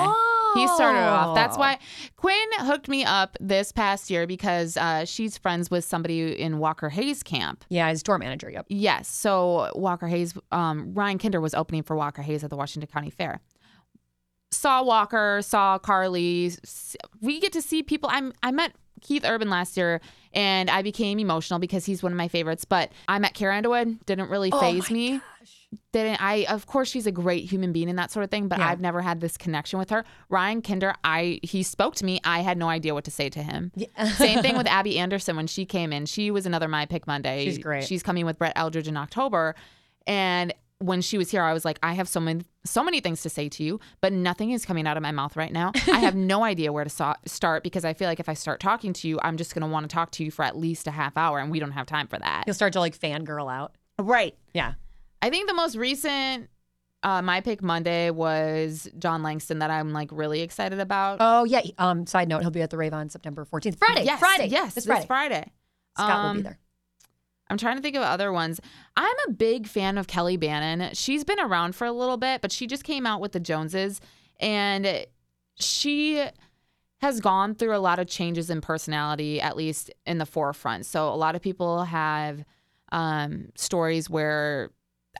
[0.54, 1.34] He started off.
[1.34, 1.60] That's Oh.
[1.60, 1.78] why
[2.16, 6.88] Quinn hooked me up this past year because uh, she's friends with somebody in Walker
[6.88, 7.66] Hayes camp.
[7.68, 8.48] Yeah, his tour manager.
[8.48, 8.66] Yep.
[8.70, 9.08] Yes.
[9.08, 13.10] So Walker Hayes, um, Ryan Kinder was opening for Walker Hayes at the Washington County
[13.10, 13.40] Fair.
[14.50, 16.52] Saw Walker, saw Carly.
[17.20, 18.08] We get to see people.
[18.10, 20.00] I'm I met Keith Urban last year,
[20.38, 22.64] and I became emotional because he's one of my favorites.
[22.64, 24.06] But I met Carrie Underwood.
[24.06, 25.20] Didn't really Oh phase me.
[25.92, 26.46] Didn't I?
[26.48, 28.46] Of course, she's a great human being and that sort of thing.
[28.48, 28.68] But Yeah.
[28.68, 30.04] I've never had this connection with her.
[30.28, 32.20] Ryan Kinder, I he spoke to me.
[32.24, 33.72] I had no idea what to say to him.
[34.16, 36.06] Same thing with Abby Anderson when she came in.
[36.06, 37.44] She was another My Pick Monday.
[37.44, 37.84] She's great.
[37.84, 39.54] She's coming with Brett Eldredge in October.
[40.06, 43.22] And when she was here, I was like, I have so many, so many things
[43.22, 45.72] to say to you, but nothing is coming out of my mouth right now.
[45.92, 48.60] I have no idea where to so- start because I feel like if I start
[48.60, 50.86] talking to you, I'm just going to want to talk to you for at least
[50.86, 52.44] a half hour, and we don't have time for that.
[52.46, 53.74] You'll start to like fangirl out.
[53.98, 54.36] Right.
[54.54, 54.74] Yeah.
[55.20, 56.48] I think the most recent
[57.02, 61.18] uh, My Pick Monday was Jon Langston that I'm like really excited about.
[61.20, 61.62] Oh yeah.
[61.78, 62.06] Um.
[62.06, 63.78] Side note: He'll be at the Rave on September 14th.
[63.78, 64.04] Friday.
[64.04, 64.46] Yes, Friday.
[64.46, 65.06] Yes, This this Friday.
[65.06, 65.52] Friday.
[65.96, 66.58] Scott will be Um, there.
[67.50, 68.60] I'm trying to think of other ones.
[68.96, 70.94] I'm a big fan of Kelly Bannon.
[70.94, 74.00] She's been around for a little bit, but she just came out with the Joneses
[74.38, 75.06] and
[75.56, 76.24] she
[76.98, 80.84] has gone through a lot of changes in personality, at least in the forefront.
[80.84, 82.44] So a lot of people have
[82.92, 84.70] um, stories where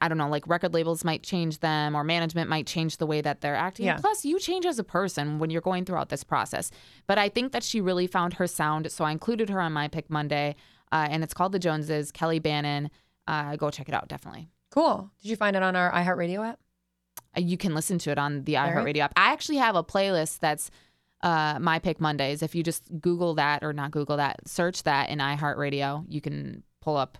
[0.00, 3.20] I don't know, like record labels might change them or management might change the way
[3.20, 3.86] that they're acting.
[3.86, 3.96] Yeah.
[3.96, 6.70] Plus, you change as a person when you're going throughout this process.
[7.06, 8.90] But I think that she really found her sound.
[8.92, 10.56] So I included her on my pick Monday,
[10.92, 12.90] uh, and it's called The Joneses, Kelly Bannon.
[13.26, 14.48] Uh, go check it out, definitely.
[14.70, 15.10] Cool.
[15.22, 16.58] Did you find it on our iHeartRadio app?
[17.36, 18.72] Uh, You can listen to it on the right.
[18.74, 19.12] iHeartRadio app.
[19.16, 20.70] I actually have a playlist that's
[21.22, 22.42] uh, My Pick Mondays.
[22.42, 26.62] If you just Google that or not Google that, search that in iHeartRadio, you can
[26.80, 27.18] pull up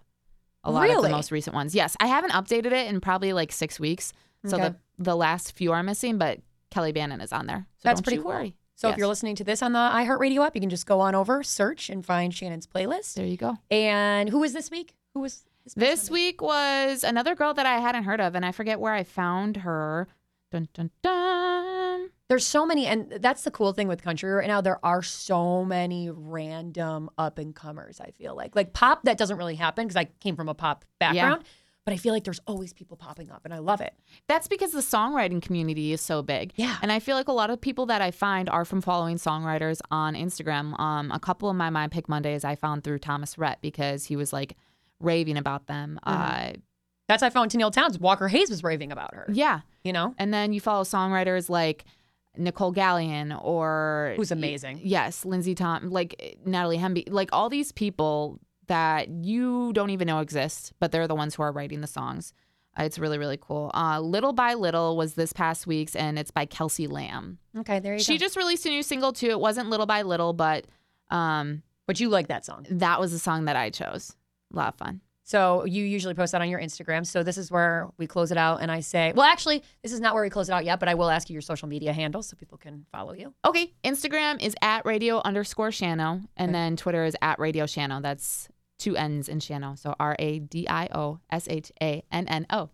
[0.65, 1.75] a lot of the most recent ones.
[1.75, 4.13] Yes, I haven't updated it in probably like six weeks.
[4.47, 4.69] So Okay.
[4.69, 7.67] the the last few are missing, but Kelly Bannon is on there.
[7.79, 8.27] So That's pretty cool.
[8.33, 8.57] worry.
[8.79, 11.17] So if you're listening to this on the iHeartRadio app, you can just go on
[11.17, 13.15] over, search, and find Shannon's playlist.
[13.15, 13.57] There you go.
[13.73, 14.95] And who was this week?
[15.15, 15.75] Who was this?
[15.75, 19.03] This week was another girl that I hadn't heard of, and I forget where I
[19.03, 20.07] found her.
[20.53, 22.11] Dun dun dun.
[22.29, 24.61] There's so many, and that's the cool thing with country right now.
[24.61, 28.01] There are so many random up and comers.
[28.01, 30.85] I feel like, like pop, that doesn't really happen because I came from a pop
[31.01, 31.43] background.
[31.89, 33.95] But I feel like there's always people popping up, and I love it.
[34.27, 36.53] That's because the songwriting community is so big.
[36.57, 36.77] Yeah.
[36.83, 39.81] And I feel like a lot of people that I find are from following songwriters
[39.91, 40.79] on Instagram.
[40.79, 44.17] Um, a couple of my My Pick Mondays I found through Thomas Rhett because he
[44.17, 44.55] was like
[45.01, 45.99] raving about them.
[46.07, 46.51] Mm-hmm.
[46.51, 46.53] Uh,
[47.09, 47.99] That's how I found Tenille Townes.
[47.99, 49.27] Walker Hayes was raving about her.
[49.33, 49.61] yeah.
[49.83, 51.87] You know, And then you follow songwriters like
[52.37, 54.81] Nicolle Galyon or Who's amazing.
[54.83, 58.39] Yes, Lindsay Tom, like Natalie Hemby, like all these people
[58.69, 62.33] that you don't even know exist, but they're the ones who are writing the songs.
[62.79, 63.71] Uh, it's really really cool.
[63.75, 67.39] Uh, Little by Little was this past week's, and it's by Kelsey Lamb.
[67.59, 68.15] okay, there you She go.
[68.15, 69.31] She just released a new single too.
[69.31, 70.67] It wasn't Little by Little, but
[71.11, 72.67] um, but you like that song.
[72.71, 74.15] that was the song that I chose.
[74.53, 75.01] A lot of fun.
[75.25, 77.05] So you usually post that on your Instagram.
[77.05, 80.01] So this is where we close it out, and I say, well, actually, this is
[80.01, 81.93] not where we close it out yet, but I will ask you your social media
[81.93, 83.35] handles so people can follow you.
[83.45, 88.01] Okay, Instagram is at radio underscore Shano, and then Twitter is at radio Shano.
[88.01, 89.79] That's two N's in Shano.
[89.79, 92.71] So R A D I O S H A N N O.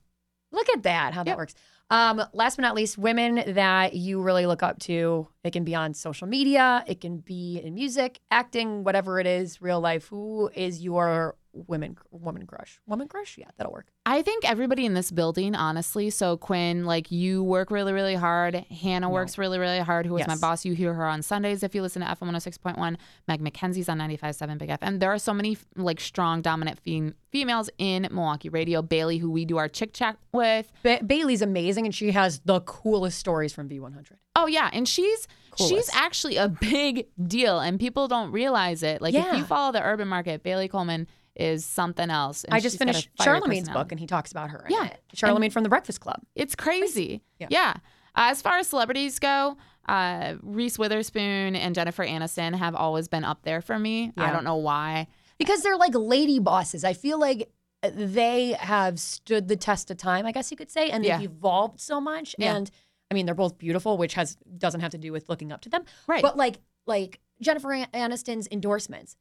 [0.53, 1.55] Look at that, how that works.
[1.91, 5.29] Um, last but not least, women that you really look up to.
[5.43, 9.61] It can be on social media, it can be in music, acting, whatever it is,
[9.61, 10.07] real life.
[10.09, 12.81] Who is your women woman crush?
[12.87, 13.39] Woman crush?
[13.39, 13.87] Yeah, that'll work.
[14.07, 16.11] I think everybody in this building, honestly.
[16.11, 18.55] So Quinn, like you work really, really hard.
[18.71, 20.05] Hannah works really, really hard.
[20.07, 20.65] Who is my boss?
[20.65, 22.97] You hear her on Sundays if you listen to FM 106.1.
[23.29, 25.01] Meg McKenzie's on 95.7 Big FM.
[25.01, 28.83] There are so many like strong, dominant fem- females in Milwaukee radio.
[28.83, 30.71] Bailey, who we do our chick chat with.
[30.83, 34.13] Ba- Bailey's amazing, and she has the coolest stories from V100.
[34.37, 39.01] Oh yeah, and she's she's actually a big deal, and people don't realize it.
[39.01, 41.07] Like if you follow the urban market, Bailey Coleman
[41.37, 42.45] is something else.
[42.45, 44.67] and I just she's got a finished Charlemagne's book, and he talks about her.
[44.69, 44.87] Yeah.
[44.87, 45.01] it.
[45.15, 46.21] Charlemagne from the Breakfast Club.
[46.35, 47.23] It's crazy.
[47.39, 47.49] Yeah.
[47.51, 47.75] Yeah.
[48.17, 49.57] Uh, as far as celebrities go,
[49.89, 54.13] uh, Reese Witherspoon and Jennifer Aniston have always been up there for me.
[54.17, 55.09] I don't know why.
[55.39, 56.85] because they're like lady bosses.
[56.85, 57.51] I feel like
[57.83, 61.81] they have stood the test of time, I guess you could say, and they've evolved
[61.81, 62.35] so much.
[62.39, 62.55] Yeah.
[62.55, 62.71] And
[63.11, 65.69] I mean, they're both beautiful, which has doesn't have to do with looking up to
[65.69, 66.23] them, Right.
[66.23, 69.17] But like like Jennifer An- Aniston's endorsements.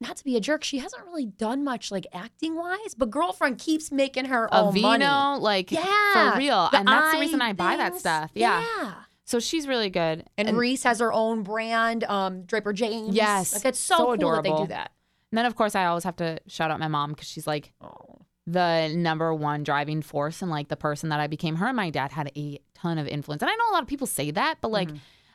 [0.00, 3.58] Not to be a jerk, she hasn't really done much like acting wise, but girlfriend
[3.58, 5.40] keeps making her A vino, money.
[5.40, 8.30] like Yeah, for real, the and that's the reason I buy that stuff.
[8.34, 8.62] Yeah.
[8.82, 8.92] yeah.
[9.24, 10.24] So she's really good.
[10.36, 13.14] And, Reese has her own brand, um, Draper James.
[13.14, 14.92] Yes, like it's so, so cool that they do that.
[15.32, 17.72] And then of course I always have to shout out my mom because she's like
[17.80, 18.18] Oh.
[18.46, 21.56] the number one driving force and like the person that I became.
[21.56, 23.88] Her and my dad had a ton of influence, and I know a lot of
[23.88, 24.90] people say that, but like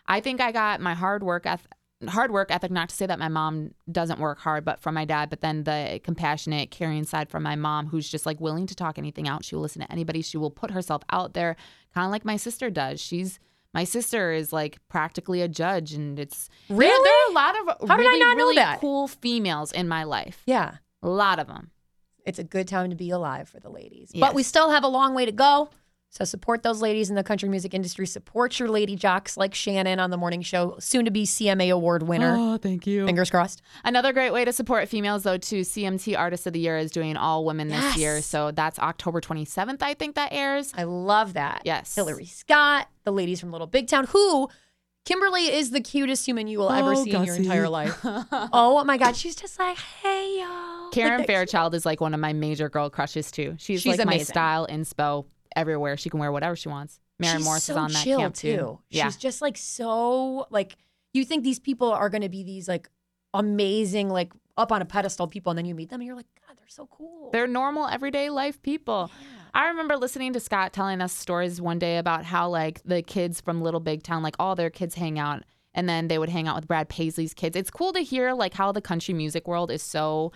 [0.06, 1.68] I think I got my hard work eth-
[2.08, 2.72] hard work ethic.
[2.72, 5.30] Not to say that my mom doesn't work hard, but from my dad.
[5.30, 8.98] But then the compassionate, caring side from my mom, who's just like willing to talk
[8.98, 9.46] anything out.
[9.46, 10.22] She will listen to anybody.
[10.22, 11.56] She will put herself out there,
[11.94, 13.00] kind of like my sister does.
[13.00, 13.40] She's
[13.74, 16.90] my sister is like practically a judge, and it's Really?
[16.90, 18.80] There, are a lot of How did I really, not know that?
[18.80, 20.42] cool females in my life.
[20.46, 20.76] Yeah.
[21.02, 21.72] A lot of them.
[22.26, 24.12] it's a good time to be alive for the ladies.
[24.14, 24.22] Yes.
[24.22, 25.70] But we still have a long way to go.
[26.12, 28.06] So support those ladies in the country music industry.
[28.06, 32.04] Support your lady jocks like Shannon on the morning show, soon to be CMA award
[32.04, 32.36] winner.
[32.38, 33.06] Oh, thank you.
[33.06, 33.62] Fingers crossed.
[33.86, 37.16] Another great way to support females, though, too, CMT Artist of the Year is doing
[37.16, 38.22] all women this year.
[38.22, 40.74] So that's October 27th, I think that airs.
[40.76, 41.62] I love that.
[41.64, 41.96] Yes.
[41.96, 44.50] Hillary Scott, the ladies from Little Big Town, who
[45.06, 47.98] Kimberly is the cutest human you will oh, ever Oh, see in your entire life.
[48.04, 49.16] oh my God.
[49.16, 50.90] She's just like, hey, yo.
[50.92, 53.56] Karen Like, Fairchild is like one of my major girl crushes, too.
[53.58, 54.26] She's, She's like my amazing.
[54.26, 55.26] style inspo
[55.56, 55.98] everywhere.
[55.98, 57.00] She can wear whatever she wants.
[57.20, 58.80] Maren she's Morris so is on that camp, too.
[58.90, 59.06] Yeah.
[59.06, 60.76] She's just like so like
[61.14, 62.90] you think these people are going to be these like
[63.34, 66.28] amazing like up on a pedestal people, and then you meet them and you're like,
[66.48, 67.30] God, they're so cool.
[67.32, 69.10] They're normal, everyday life people.
[69.12, 69.28] Yeah.
[69.54, 73.42] I remember listening to Scott telling us stories one day about how like the kids
[73.42, 75.44] from Little Big Town, like all their kids hang out,
[75.74, 77.56] and then they would hang out with Brad Paisley's kids.
[77.56, 80.32] It's cool to hear like how the country music world is so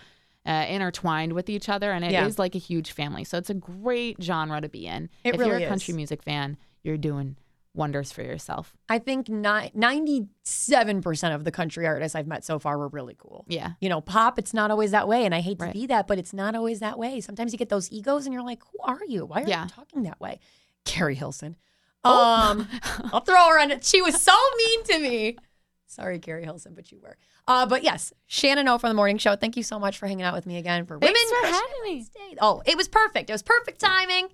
[0.46, 2.28] uh, intertwined with each other, and it is Yeah.
[2.38, 3.24] like a huge family.
[3.24, 5.10] So it's a great genre to be in.
[5.24, 5.96] It if you're a country is.
[5.96, 7.36] music fan, you're doing
[7.74, 8.74] wonders for yourself.
[8.88, 13.44] I think ninety-seven percent of the country artists I've met so far were really cool.
[13.48, 13.72] Yeah.
[13.80, 15.24] You know, pop, it's not always that way.
[15.24, 15.74] And I hate to Right.
[15.74, 17.20] be that, but it's not always that way.
[17.20, 19.26] Sometimes you get those egos and you're like, who are you?
[19.26, 19.64] Why are Yeah.
[19.64, 20.38] you talking that way?
[20.84, 21.56] Keri Hilson.
[22.04, 22.50] Oh.
[22.50, 22.68] Um,
[23.12, 23.84] I'll throw her on it.
[23.84, 25.36] She was so mean to me.
[25.86, 27.16] Sorry, Keri Hilson, but you were.
[27.48, 29.36] Uh, but yes, Shannon O from the morning show.
[29.36, 31.82] Thank you so much for hanging out with me again for Thanks Women for having
[31.84, 31.94] me.
[31.94, 32.36] Wednesday.
[32.40, 33.30] Oh, it was perfect.
[33.30, 34.28] It was perfect timing.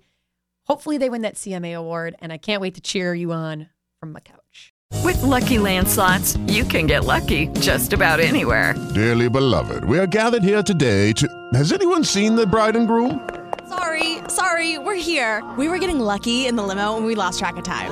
[0.65, 4.13] Hopefully they win that CMA award, and I can't wait to cheer you on from
[4.13, 4.73] my couch.
[5.03, 8.73] With Lucky Land slots, you can get lucky just about anywhere.
[8.93, 11.27] Dearly beloved, we are gathered here today to.
[11.53, 13.27] Has anyone seen the bride and groom?
[13.67, 15.43] Sorry, sorry, we're here.
[15.57, 17.91] We were getting lucky in the limo and we lost track of time.